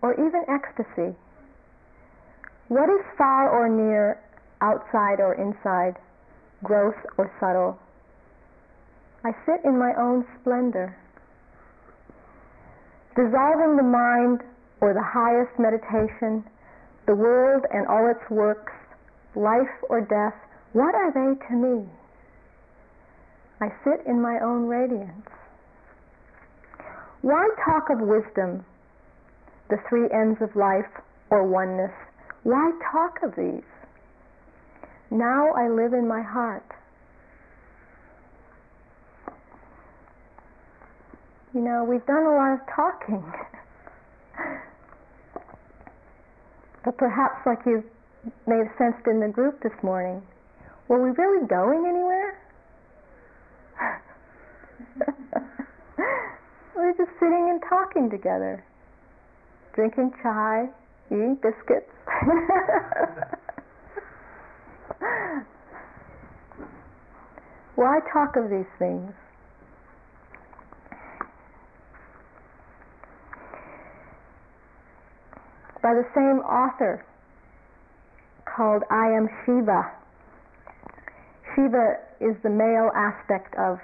Or 0.02 0.14
even 0.14 0.48
ecstasy? 0.48 1.14
What 2.70 2.88
is 2.88 3.04
far 3.18 3.50
or 3.52 3.68
near, 3.68 4.24
outside 4.62 5.20
or 5.20 5.34
inside, 5.34 6.00
gross 6.64 6.96
or 7.18 7.30
subtle? 7.42 7.78
I 9.24 9.32
sit 9.46 9.66
in 9.66 9.78
my 9.78 9.94
own 10.00 10.26
splendor. 10.40 10.96
Dissolving 13.16 13.76
the 13.76 13.84
mind 13.84 14.42
or 14.80 14.94
the 14.94 15.04
highest 15.04 15.60
meditation, 15.60 16.44
the 17.06 17.16
world 17.16 17.66
and 17.74 17.86
all 17.88 18.08
its 18.10 18.30
works, 18.30 18.72
life 19.36 19.76
or 19.90 20.00
death, 20.00 20.36
what 20.72 20.96
are 20.96 21.12
they 21.12 21.36
to 21.48 21.54
me? 21.54 21.90
I 23.60 23.68
sit 23.84 24.06
in 24.08 24.22
my 24.22 24.40
own 24.40 24.68
radiance. 24.68 25.28
Why 27.22 27.50
talk 27.66 27.90
of 27.90 28.00
wisdom, 28.00 28.64
the 29.70 29.78
three 29.90 30.08
ends 30.14 30.42
of 30.42 30.56
life, 30.56 30.88
or 31.30 31.44
oneness? 31.46 31.92
Why 32.44 32.72
talk 32.92 33.22
of 33.22 33.36
these? 33.36 33.68
Now 35.12 35.52
I 35.52 35.68
live 35.68 35.92
in 35.94 36.08
my 36.08 36.22
heart. 36.22 36.69
You 41.54 41.62
know, 41.62 41.84
we've 41.84 42.06
done 42.06 42.24
a 42.24 42.36
lot 42.36 42.54
of 42.54 42.60
talking. 42.76 43.24
but 46.86 46.98
perhaps, 46.98 47.44
like 47.44 47.66
you 47.66 47.84
may 48.46 48.58
have 48.58 48.68
sensed 48.78 49.08
in 49.08 49.20
the 49.20 49.30
group 49.30 49.64
this 49.64 49.74
morning, 49.82 50.22
were 50.88 51.02
we 51.02 51.10
really 51.10 51.48
going 51.48 51.88
anywhere? 51.88 52.38
We're 56.76 56.94
just 56.94 57.10
sitting 57.20 57.50
and 57.50 57.60
talking 57.68 58.12
together, 58.12 58.64
drinking 59.74 60.14
chai, 60.22 60.70
eating 61.08 61.34
biscuits. 61.42 61.90
Why 67.76 68.00
talk 68.14 68.36
of 68.36 68.52
these 68.52 68.70
things? 68.78 69.14
By 75.82 75.94
the 75.94 76.06
same 76.14 76.40
author 76.44 77.04
called 78.46 78.84
I 78.90 79.08
Am 79.16 79.30
Shiva. 79.46 79.92
Shiva 81.56 82.00
is 82.20 82.36
the 82.44 82.50
male 82.50 82.92
aspect 82.96 83.56
of 83.56 83.80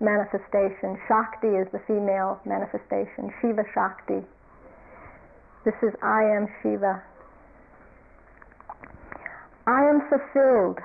manifestation. 0.00 0.96
Shakti 1.08 1.48
is 1.48 1.68
the 1.72 1.80
female 1.86 2.40
manifestation. 2.44 3.32
Shiva 3.40 3.64
Shakti. 3.74 4.24
This 5.64 5.74
is 5.82 5.92
I 6.02 6.22
am 6.22 6.46
Shiva. 6.62 7.02
I 9.66 9.82
am 9.84 10.00
fulfilled. 10.08 10.78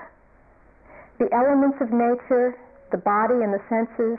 The 1.19 1.29
elements 1.31 1.77
of 1.81 1.93
nature, 1.93 2.57
the 2.91 2.97
body 2.97 3.43
and 3.45 3.53
the 3.53 3.61
senses, 3.69 4.17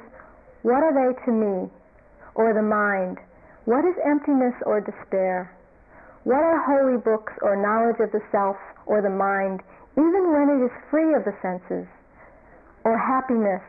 what 0.63 0.83
are 0.83 0.95
they 0.95 1.13
to 1.27 1.33
me? 1.33 1.69
Or 2.35 2.55
the 2.55 2.63
mind? 2.63 3.19
What 3.65 3.85
is 3.85 3.95
emptiness 4.07 4.55
or 4.65 4.81
despair? 4.81 5.51
What 6.25 6.39
are 6.39 6.59
holy 6.63 6.99
books 6.99 7.33
or 7.43 7.57
knowledge 7.57 7.99
of 7.99 8.13
the 8.13 8.23
self 8.31 8.57
or 8.87 9.03
the 9.03 9.11
mind, 9.11 9.61
even 9.97 10.33
when 10.33 10.49
it 10.49 10.65
is 10.65 10.71
free 10.91 11.15
of 11.15 11.25
the 11.25 11.35
senses, 11.43 11.87
or 12.85 12.97
happiness, 12.97 13.63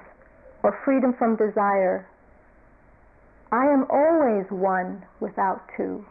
or 0.61 0.77
freedom 0.85 1.13
from 1.17 1.35
desire? 1.35 2.07
I 3.51 3.65
am 3.65 3.85
always 3.89 4.45
one 4.49 5.05
without 5.19 5.61
two. 5.75 6.05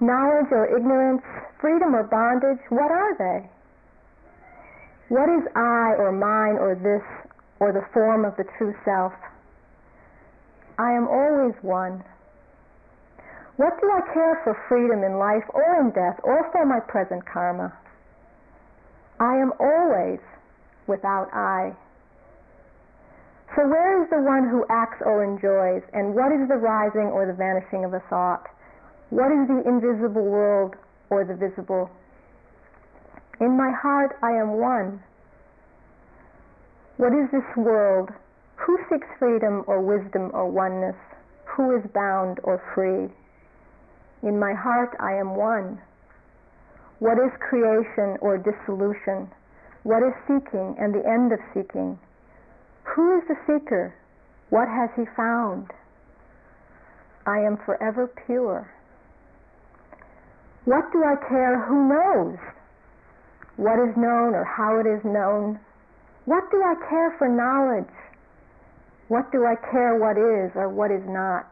Knowledge 0.00 0.50
or 0.50 0.66
ignorance, 0.76 1.22
freedom 1.60 1.94
or 1.94 2.02
bondage, 2.04 2.60
what 2.70 2.90
are 2.90 3.16
they? 3.16 3.48
What 5.08 5.28
is 5.28 5.44
I 5.54 5.94
or 6.00 6.12
mine 6.12 6.56
or 6.56 6.74
this 6.74 7.04
or 7.60 7.72
the 7.72 7.86
form 7.92 8.24
of 8.24 8.36
the 8.36 8.44
true 8.56 8.74
self? 8.84 9.12
I 10.78 10.92
am 10.92 11.06
always 11.06 11.54
one. 11.62 12.02
What 13.62 13.80
do 13.80 13.86
I 13.86 14.02
care 14.12 14.40
for 14.42 14.58
freedom 14.66 15.04
in 15.06 15.22
life 15.22 15.46
or 15.54 15.62
in 15.78 15.94
death 15.94 16.18
or 16.24 16.50
for 16.50 16.66
my 16.66 16.80
present 16.80 17.22
karma? 17.24 17.70
I 19.20 19.38
am 19.38 19.52
always 19.62 20.18
without 20.88 21.30
I. 21.32 21.70
So 23.54 23.62
where 23.68 24.02
is 24.02 24.10
the 24.10 24.18
one 24.18 24.50
who 24.50 24.66
acts 24.68 24.98
or 25.06 25.22
enjoys, 25.22 25.86
and 25.94 26.12
what 26.12 26.34
is 26.34 26.48
the 26.48 26.58
rising 26.58 27.14
or 27.14 27.24
the 27.24 27.38
vanishing 27.38 27.84
of 27.84 27.94
a 27.94 28.02
thought? 28.10 28.50
What 29.10 29.30
is 29.30 29.46
the 29.46 29.62
invisible 29.62 30.26
world 30.26 30.74
or 31.08 31.22
the 31.22 31.38
visible? 31.38 31.88
In 33.38 33.56
my 33.56 33.70
heart 33.70 34.18
I 34.24 34.32
am 34.42 34.58
one. 34.58 34.98
What 36.96 37.14
is 37.14 37.30
this 37.30 37.46
world? 37.56 38.10
Who 38.56 38.76
seeks 38.90 39.06
freedom 39.20 39.62
or 39.68 39.80
wisdom 39.80 40.32
or 40.34 40.50
oneness? 40.50 40.98
Who 41.54 41.76
is 41.76 41.86
bound 41.94 42.40
or 42.42 42.58
free? 42.74 43.14
In 44.22 44.38
my 44.38 44.54
heart 44.54 44.96
I 45.00 45.14
am 45.14 45.34
one. 45.34 45.80
What 47.00 47.18
is 47.18 47.32
creation 47.40 48.16
or 48.20 48.38
dissolution? 48.38 49.28
What 49.82 50.02
is 50.02 50.14
seeking 50.28 50.76
and 50.78 50.94
the 50.94 51.04
end 51.04 51.32
of 51.32 51.40
seeking? 51.52 51.98
Who 52.94 53.18
is 53.18 53.24
the 53.26 53.36
seeker? 53.46 53.94
What 54.50 54.68
has 54.68 54.90
he 54.94 55.04
found? 55.16 55.70
I 57.26 57.38
am 57.38 57.56
forever 57.66 58.06
pure. 58.26 58.70
What 60.64 60.92
do 60.92 61.02
I 61.02 61.16
care? 61.28 61.58
Who 61.66 61.88
knows? 61.88 62.38
What 63.56 63.78
is 63.82 63.96
known 63.96 64.34
or 64.34 64.44
how 64.44 64.78
it 64.78 64.86
is 64.86 65.04
known? 65.04 65.58
What 66.24 66.50
do 66.52 66.62
I 66.62 66.74
care 66.88 67.14
for 67.18 67.28
knowledge? 67.28 67.90
What 69.08 69.32
do 69.32 69.44
I 69.44 69.56
care 69.70 69.98
what 69.98 70.16
is 70.16 70.52
or 70.54 70.68
what 70.68 70.92
is 70.92 71.02
not? 71.06 71.50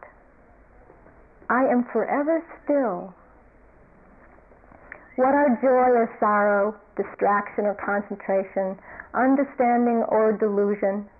I 1.50 1.64
am 1.64 1.84
forever 1.92 2.44
still. 2.62 3.12
What 5.16 5.34
are 5.34 5.58
joy 5.60 5.90
or 5.98 6.16
sorrow, 6.20 6.76
distraction 6.96 7.66
or 7.66 7.74
concentration, 7.74 8.78
understanding 9.12 10.04
or 10.08 10.32
delusion? 10.32 11.10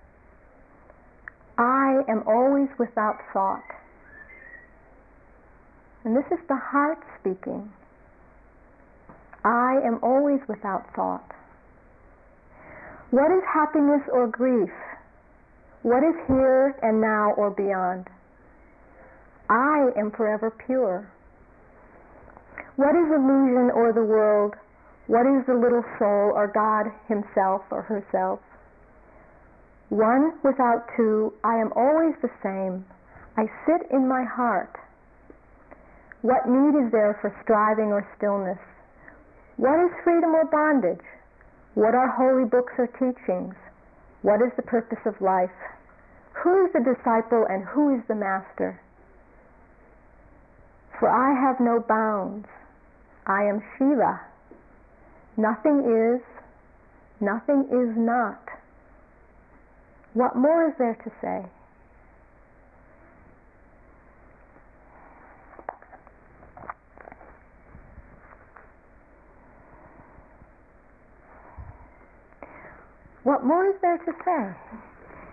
I 1.59 2.05
am 2.09 2.23
always 2.29 2.69
without 2.79 3.19
thought. 3.33 3.65
And 6.05 6.17
this 6.17 6.25
is 6.31 6.39
the 6.49 6.57
heart 6.57 6.99
speaking. 7.19 7.71
I 9.45 9.81
am 9.85 9.99
always 10.03 10.41
without 10.49 10.95
thought. 10.95 11.29
What 13.11 13.33
is 13.33 13.43
happiness 13.53 14.03
or 14.13 14.29
grief? 14.29 14.71
What 15.83 16.05
is 16.05 16.15
here 16.29 16.77
and 16.83 17.01
now 17.01 17.33
or 17.33 17.51
beyond? 17.51 18.07
I 19.51 19.91
am 19.99 20.13
forever 20.13 20.55
pure. 20.65 21.11
What 22.77 22.95
is 22.95 23.11
illusion 23.11 23.75
or 23.75 23.93
the 23.93 24.05
world? 24.05 24.55
What 25.09 25.27
is 25.27 25.45
the 25.47 25.59
little 25.59 25.83
soul 25.99 26.31
or 26.39 26.47
God 26.55 26.87
himself 27.09 27.63
or 27.71 27.83
herself? 27.83 28.39
One 29.89 30.39
without 30.45 30.87
two, 30.97 31.35
I 31.43 31.59
am 31.59 31.73
always 31.75 32.15
the 32.23 32.31
same. 32.45 32.87
I 33.37 33.51
sit 33.67 33.91
in 33.91 34.07
my 34.07 34.23
heart. 34.23 34.71
What 36.23 36.47
need 36.47 36.79
is 36.79 36.93
there 36.93 37.19
for 37.21 37.35
striving 37.43 37.91
or 37.91 38.07
stillness? 38.17 38.61
What 39.57 39.83
is 39.83 39.91
freedom 40.05 40.31
or 40.31 40.45
bondage? 40.47 41.05
What 41.75 41.97
are 41.97 42.07
holy 42.07 42.45
books 42.45 42.73
or 42.79 42.87
teachings? 42.87 43.57
What 44.23 44.43
is 44.43 44.53
the 44.55 44.63
purpose 44.63 45.03
of 45.07 45.21
life? 45.21 45.51
Who 46.45 46.67
is 46.67 46.73
the 46.73 46.87
disciple 46.87 47.47
and 47.51 47.65
who 47.65 47.97
is 47.97 48.03
the 48.07 48.15
master? 48.15 48.81
For 51.01 51.09
I 51.09 51.33
have 51.41 51.59
no 51.61 51.81
bounds. 51.81 52.47
I 53.27 53.45
am 53.45 53.63
Shiva. 53.79 54.21
Nothing 55.39 55.81
is, 55.81 56.21
nothing 57.21 57.65
is 57.73 57.97
not. 57.97 58.39
What 60.13 60.37
more 60.37 60.69
is 60.69 60.75
there 60.79 60.95
to 60.95 61.11
say? 61.23 61.47
What 73.23 73.43
more 73.45 73.67
is 73.67 73.77
there 73.81 73.97
to 73.97 74.13
say? 74.25 74.55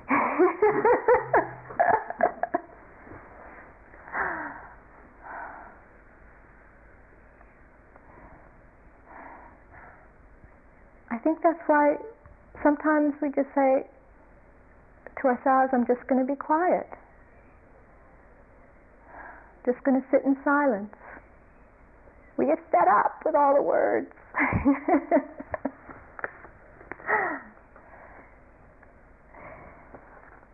I 11.10 11.17
think 11.28 11.44
that's 11.44 11.60
why 11.68 11.96
sometimes 12.64 13.14
we 13.22 13.28
just 13.28 13.52
say 13.54 13.84
to 15.22 15.28
ourselves, 15.28 15.74
I'm 15.74 15.86
just 15.86 16.08
going 16.08 16.26
to 16.26 16.32
be 16.32 16.38
quiet. 16.38 16.88
Just 19.66 19.84
going 19.84 20.00
to 20.00 20.08
sit 20.10 20.24
in 20.24 20.38
silence. 20.46 20.96
We 22.38 22.46
get 22.46 22.60
fed 22.72 22.88
up 22.88 23.24
with 23.26 23.36
all 23.36 23.56
the 23.56 23.62
words. 23.62 24.08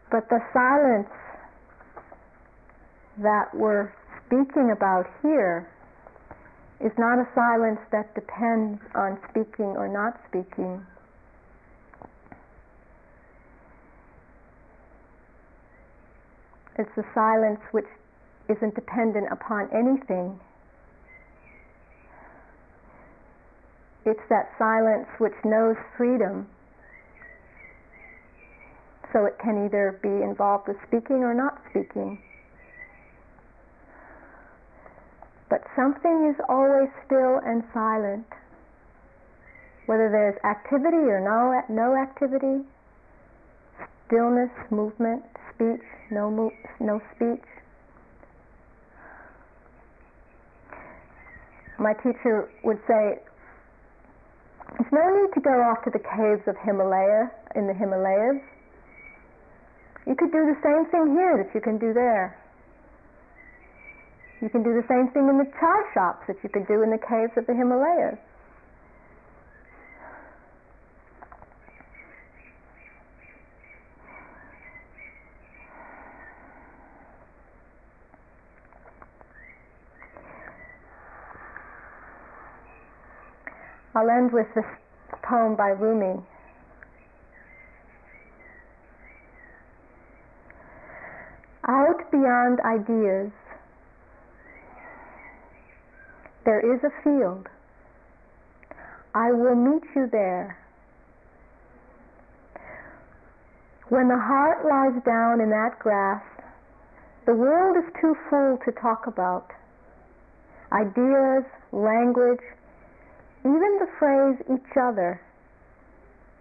but 0.10 0.28
the 0.30 0.40
silence 0.54 1.10
that 3.22 3.54
we're 3.54 3.94
speaking 4.26 4.72
about 4.76 5.06
here 5.22 5.70
is 6.80 6.92
not 6.98 7.20
a 7.20 7.28
silence 7.34 7.80
that 7.92 8.14
depends 8.16 8.82
on 8.96 9.18
speaking 9.30 9.76
or 9.78 9.88
not 9.88 10.20
speaking. 10.28 10.86
It's 16.78 16.98
a 16.98 17.06
silence 17.14 17.60
which 17.72 17.86
isn't 18.50 18.76
dependent 18.76 19.28
upon 19.32 19.70
anything. 19.72 20.40
It's 24.06 24.20
that 24.30 24.50
silence 24.58 25.08
which 25.18 25.34
knows 25.46 25.78
freedom. 25.96 26.48
So 29.14 29.26
it 29.26 29.38
can 29.40 29.66
either 29.66 30.00
be 30.02 30.10
involved 30.10 30.68
with 30.68 30.78
speaking 30.88 31.24
or 31.24 31.34
not 31.34 31.62
speaking. 31.70 32.18
But 35.54 35.62
something 35.76 36.34
is 36.34 36.44
always 36.50 36.90
still 37.06 37.38
and 37.46 37.62
silent. 37.76 38.26
Whether 39.86 40.10
there's 40.10 40.34
activity 40.44 40.98
or 40.98 41.22
no, 41.22 41.62
no 41.70 41.96
activity, 41.96 42.66
stillness, 44.08 44.50
movement, 44.72 45.22
speech, 45.54 45.86
no, 46.10 46.32
mo- 46.32 46.58
no 46.80 47.00
speech. 47.14 47.46
My 51.78 51.94
teacher 52.02 52.50
would 52.64 52.80
say, 52.88 53.22
there's 54.74 54.92
no 54.92 55.06
need 55.22 55.34
to 55.36 55.40
go 55.40 55.62
off 55.62 55.84
to 55.84 55.92
the 55.92 56.02
caves 56.02 56.42
of 56.48 56.56
Himalaya, 56.66 57.30
in 57.54 57.68
the 57.68 57.76
Himalayas. 57.76 58.42
You 60.08 60.16
could 60.16 60.32
do 60.32 60.50
the 60.50 60.58
same 60.64 60.90
thing 60.90 61.14
here 61.14 61.38
that 61.38 61.54
you 61.54 61.62
can 61.62 61.78
do 61.78 61.94
there. 61.94 62.43
You 64.44 64.50
can 64.50 64.62
do 64.62 64.74
the 64.74 64.84
same 64.90 65.08
thing 65.14 65.30
in 65.30 65.38
the 65.38 65.50
chai 65.58 65.82
shops 65.94 66.28
that 66.28 66.36
you 66.44 66.50
could 66.50 66.68
do 66.68 66.84
in 66.84 66.90
the 66.90 66.98
caves 66.98 67.32
of 67.38 67.48
the 67.48 67.54
Himalayas. 67.54 68.18
I'll 83.96 84.10
end 84.10 84.34
with 84.34 84.48
this 84.56 84.66
poem 85.22 85.56
by 85.56 85.70
Rumi. 85.70 86.22
Out 91.66 92.12
beyond 92.12 92.60
ideas, 92.60 93.32
there 96.46 96.60
is 96.60 96.80
a 96.84 96.92
field. 97.04 97.48
I 99.16 99.32
will 99.32 99.56
meet 99.56 99.84
you 99.96 100.08
there. 100.12 100.58
When 103.90 104.08
the 104.08 104.18
heart 104.18 104.66
lies 104.66 105.02
down 105.06 105.40
in 105.40 105.50
that 105.52 105.78
grass, 105.80 106.24
the 107.26 107.34
world 107.34 107.78
is 107.78 107.94
too 108.02 108.16
full 108.30 108.58
to 108.66 108.72
talk 108.82 109.08
about. 109.08 109.52
Ideas, 110.72 111.44
language, 111.72 112.42
even 113.46 113.80
the 113.80 113.88
phrase 114.00 114.38
each 114.52 114.78
other 114.78 115.22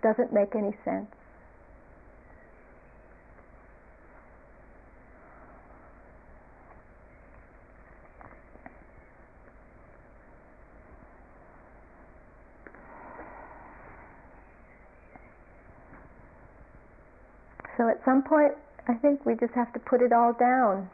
doesn't 0.03 0.33
make 0.33 0.55
any 0.57 0.75
sense. 0.85 1.07
So 17.83 17.89
at 17.89 17.99
some 18.05 18.23
point, 18.23 18.53
I 18.87 18.95
think 18.95 19.27
we 19.27 19.35
just 19.35 19.55
have 19.55 19.73
to 19.73 19.81
put 19.81 20.03
it 20.03 20.13
all 20.13 20.33
down. 20.33 20.89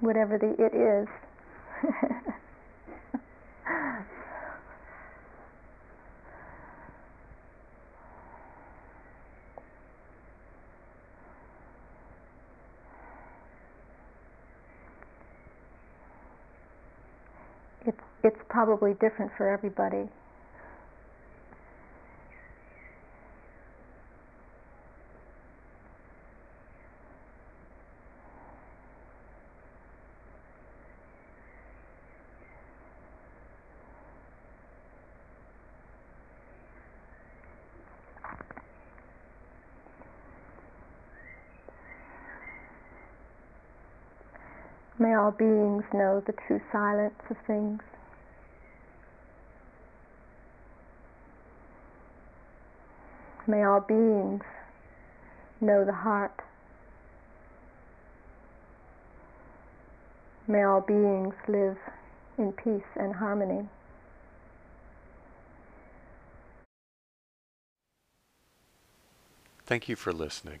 Whatever 0.00 0.36
the 0.36 0.50
it 0.62 0.74
is. 0.74 1.08
it's 17.86 17.96
it's 18.22 18.36
probably 18.50 18.92
different 19.00 19.32
for 19.38 19.48
everybody. 19.48 20.10
May 45.04 45.12
all 45.16 45.32
beings 45.32 45.84
know 45.92 46.22
the 46.26 46.32
true 46.32 46.62
silence 46.72 47.20
of 47.28 47.36
things. 47.46 47.82
May 53.46 53.64
all 53.64 53.82
beings 53.82 54.40
know 55.60 55.84
the 55.84 55.92
heart. 55.92 56.32
May 60.48 60.62
all 60.62 60.80
beings 60.80 61.34
live 61.48 61.76
in 62.38 62.52
peace 62.52 62.88
and 62.98 63.14
harmony. 63.14 63.68
Thank 69.66 69.86
you 69.90 69.96
for 69.96 70.14
listening. 70.14 70.60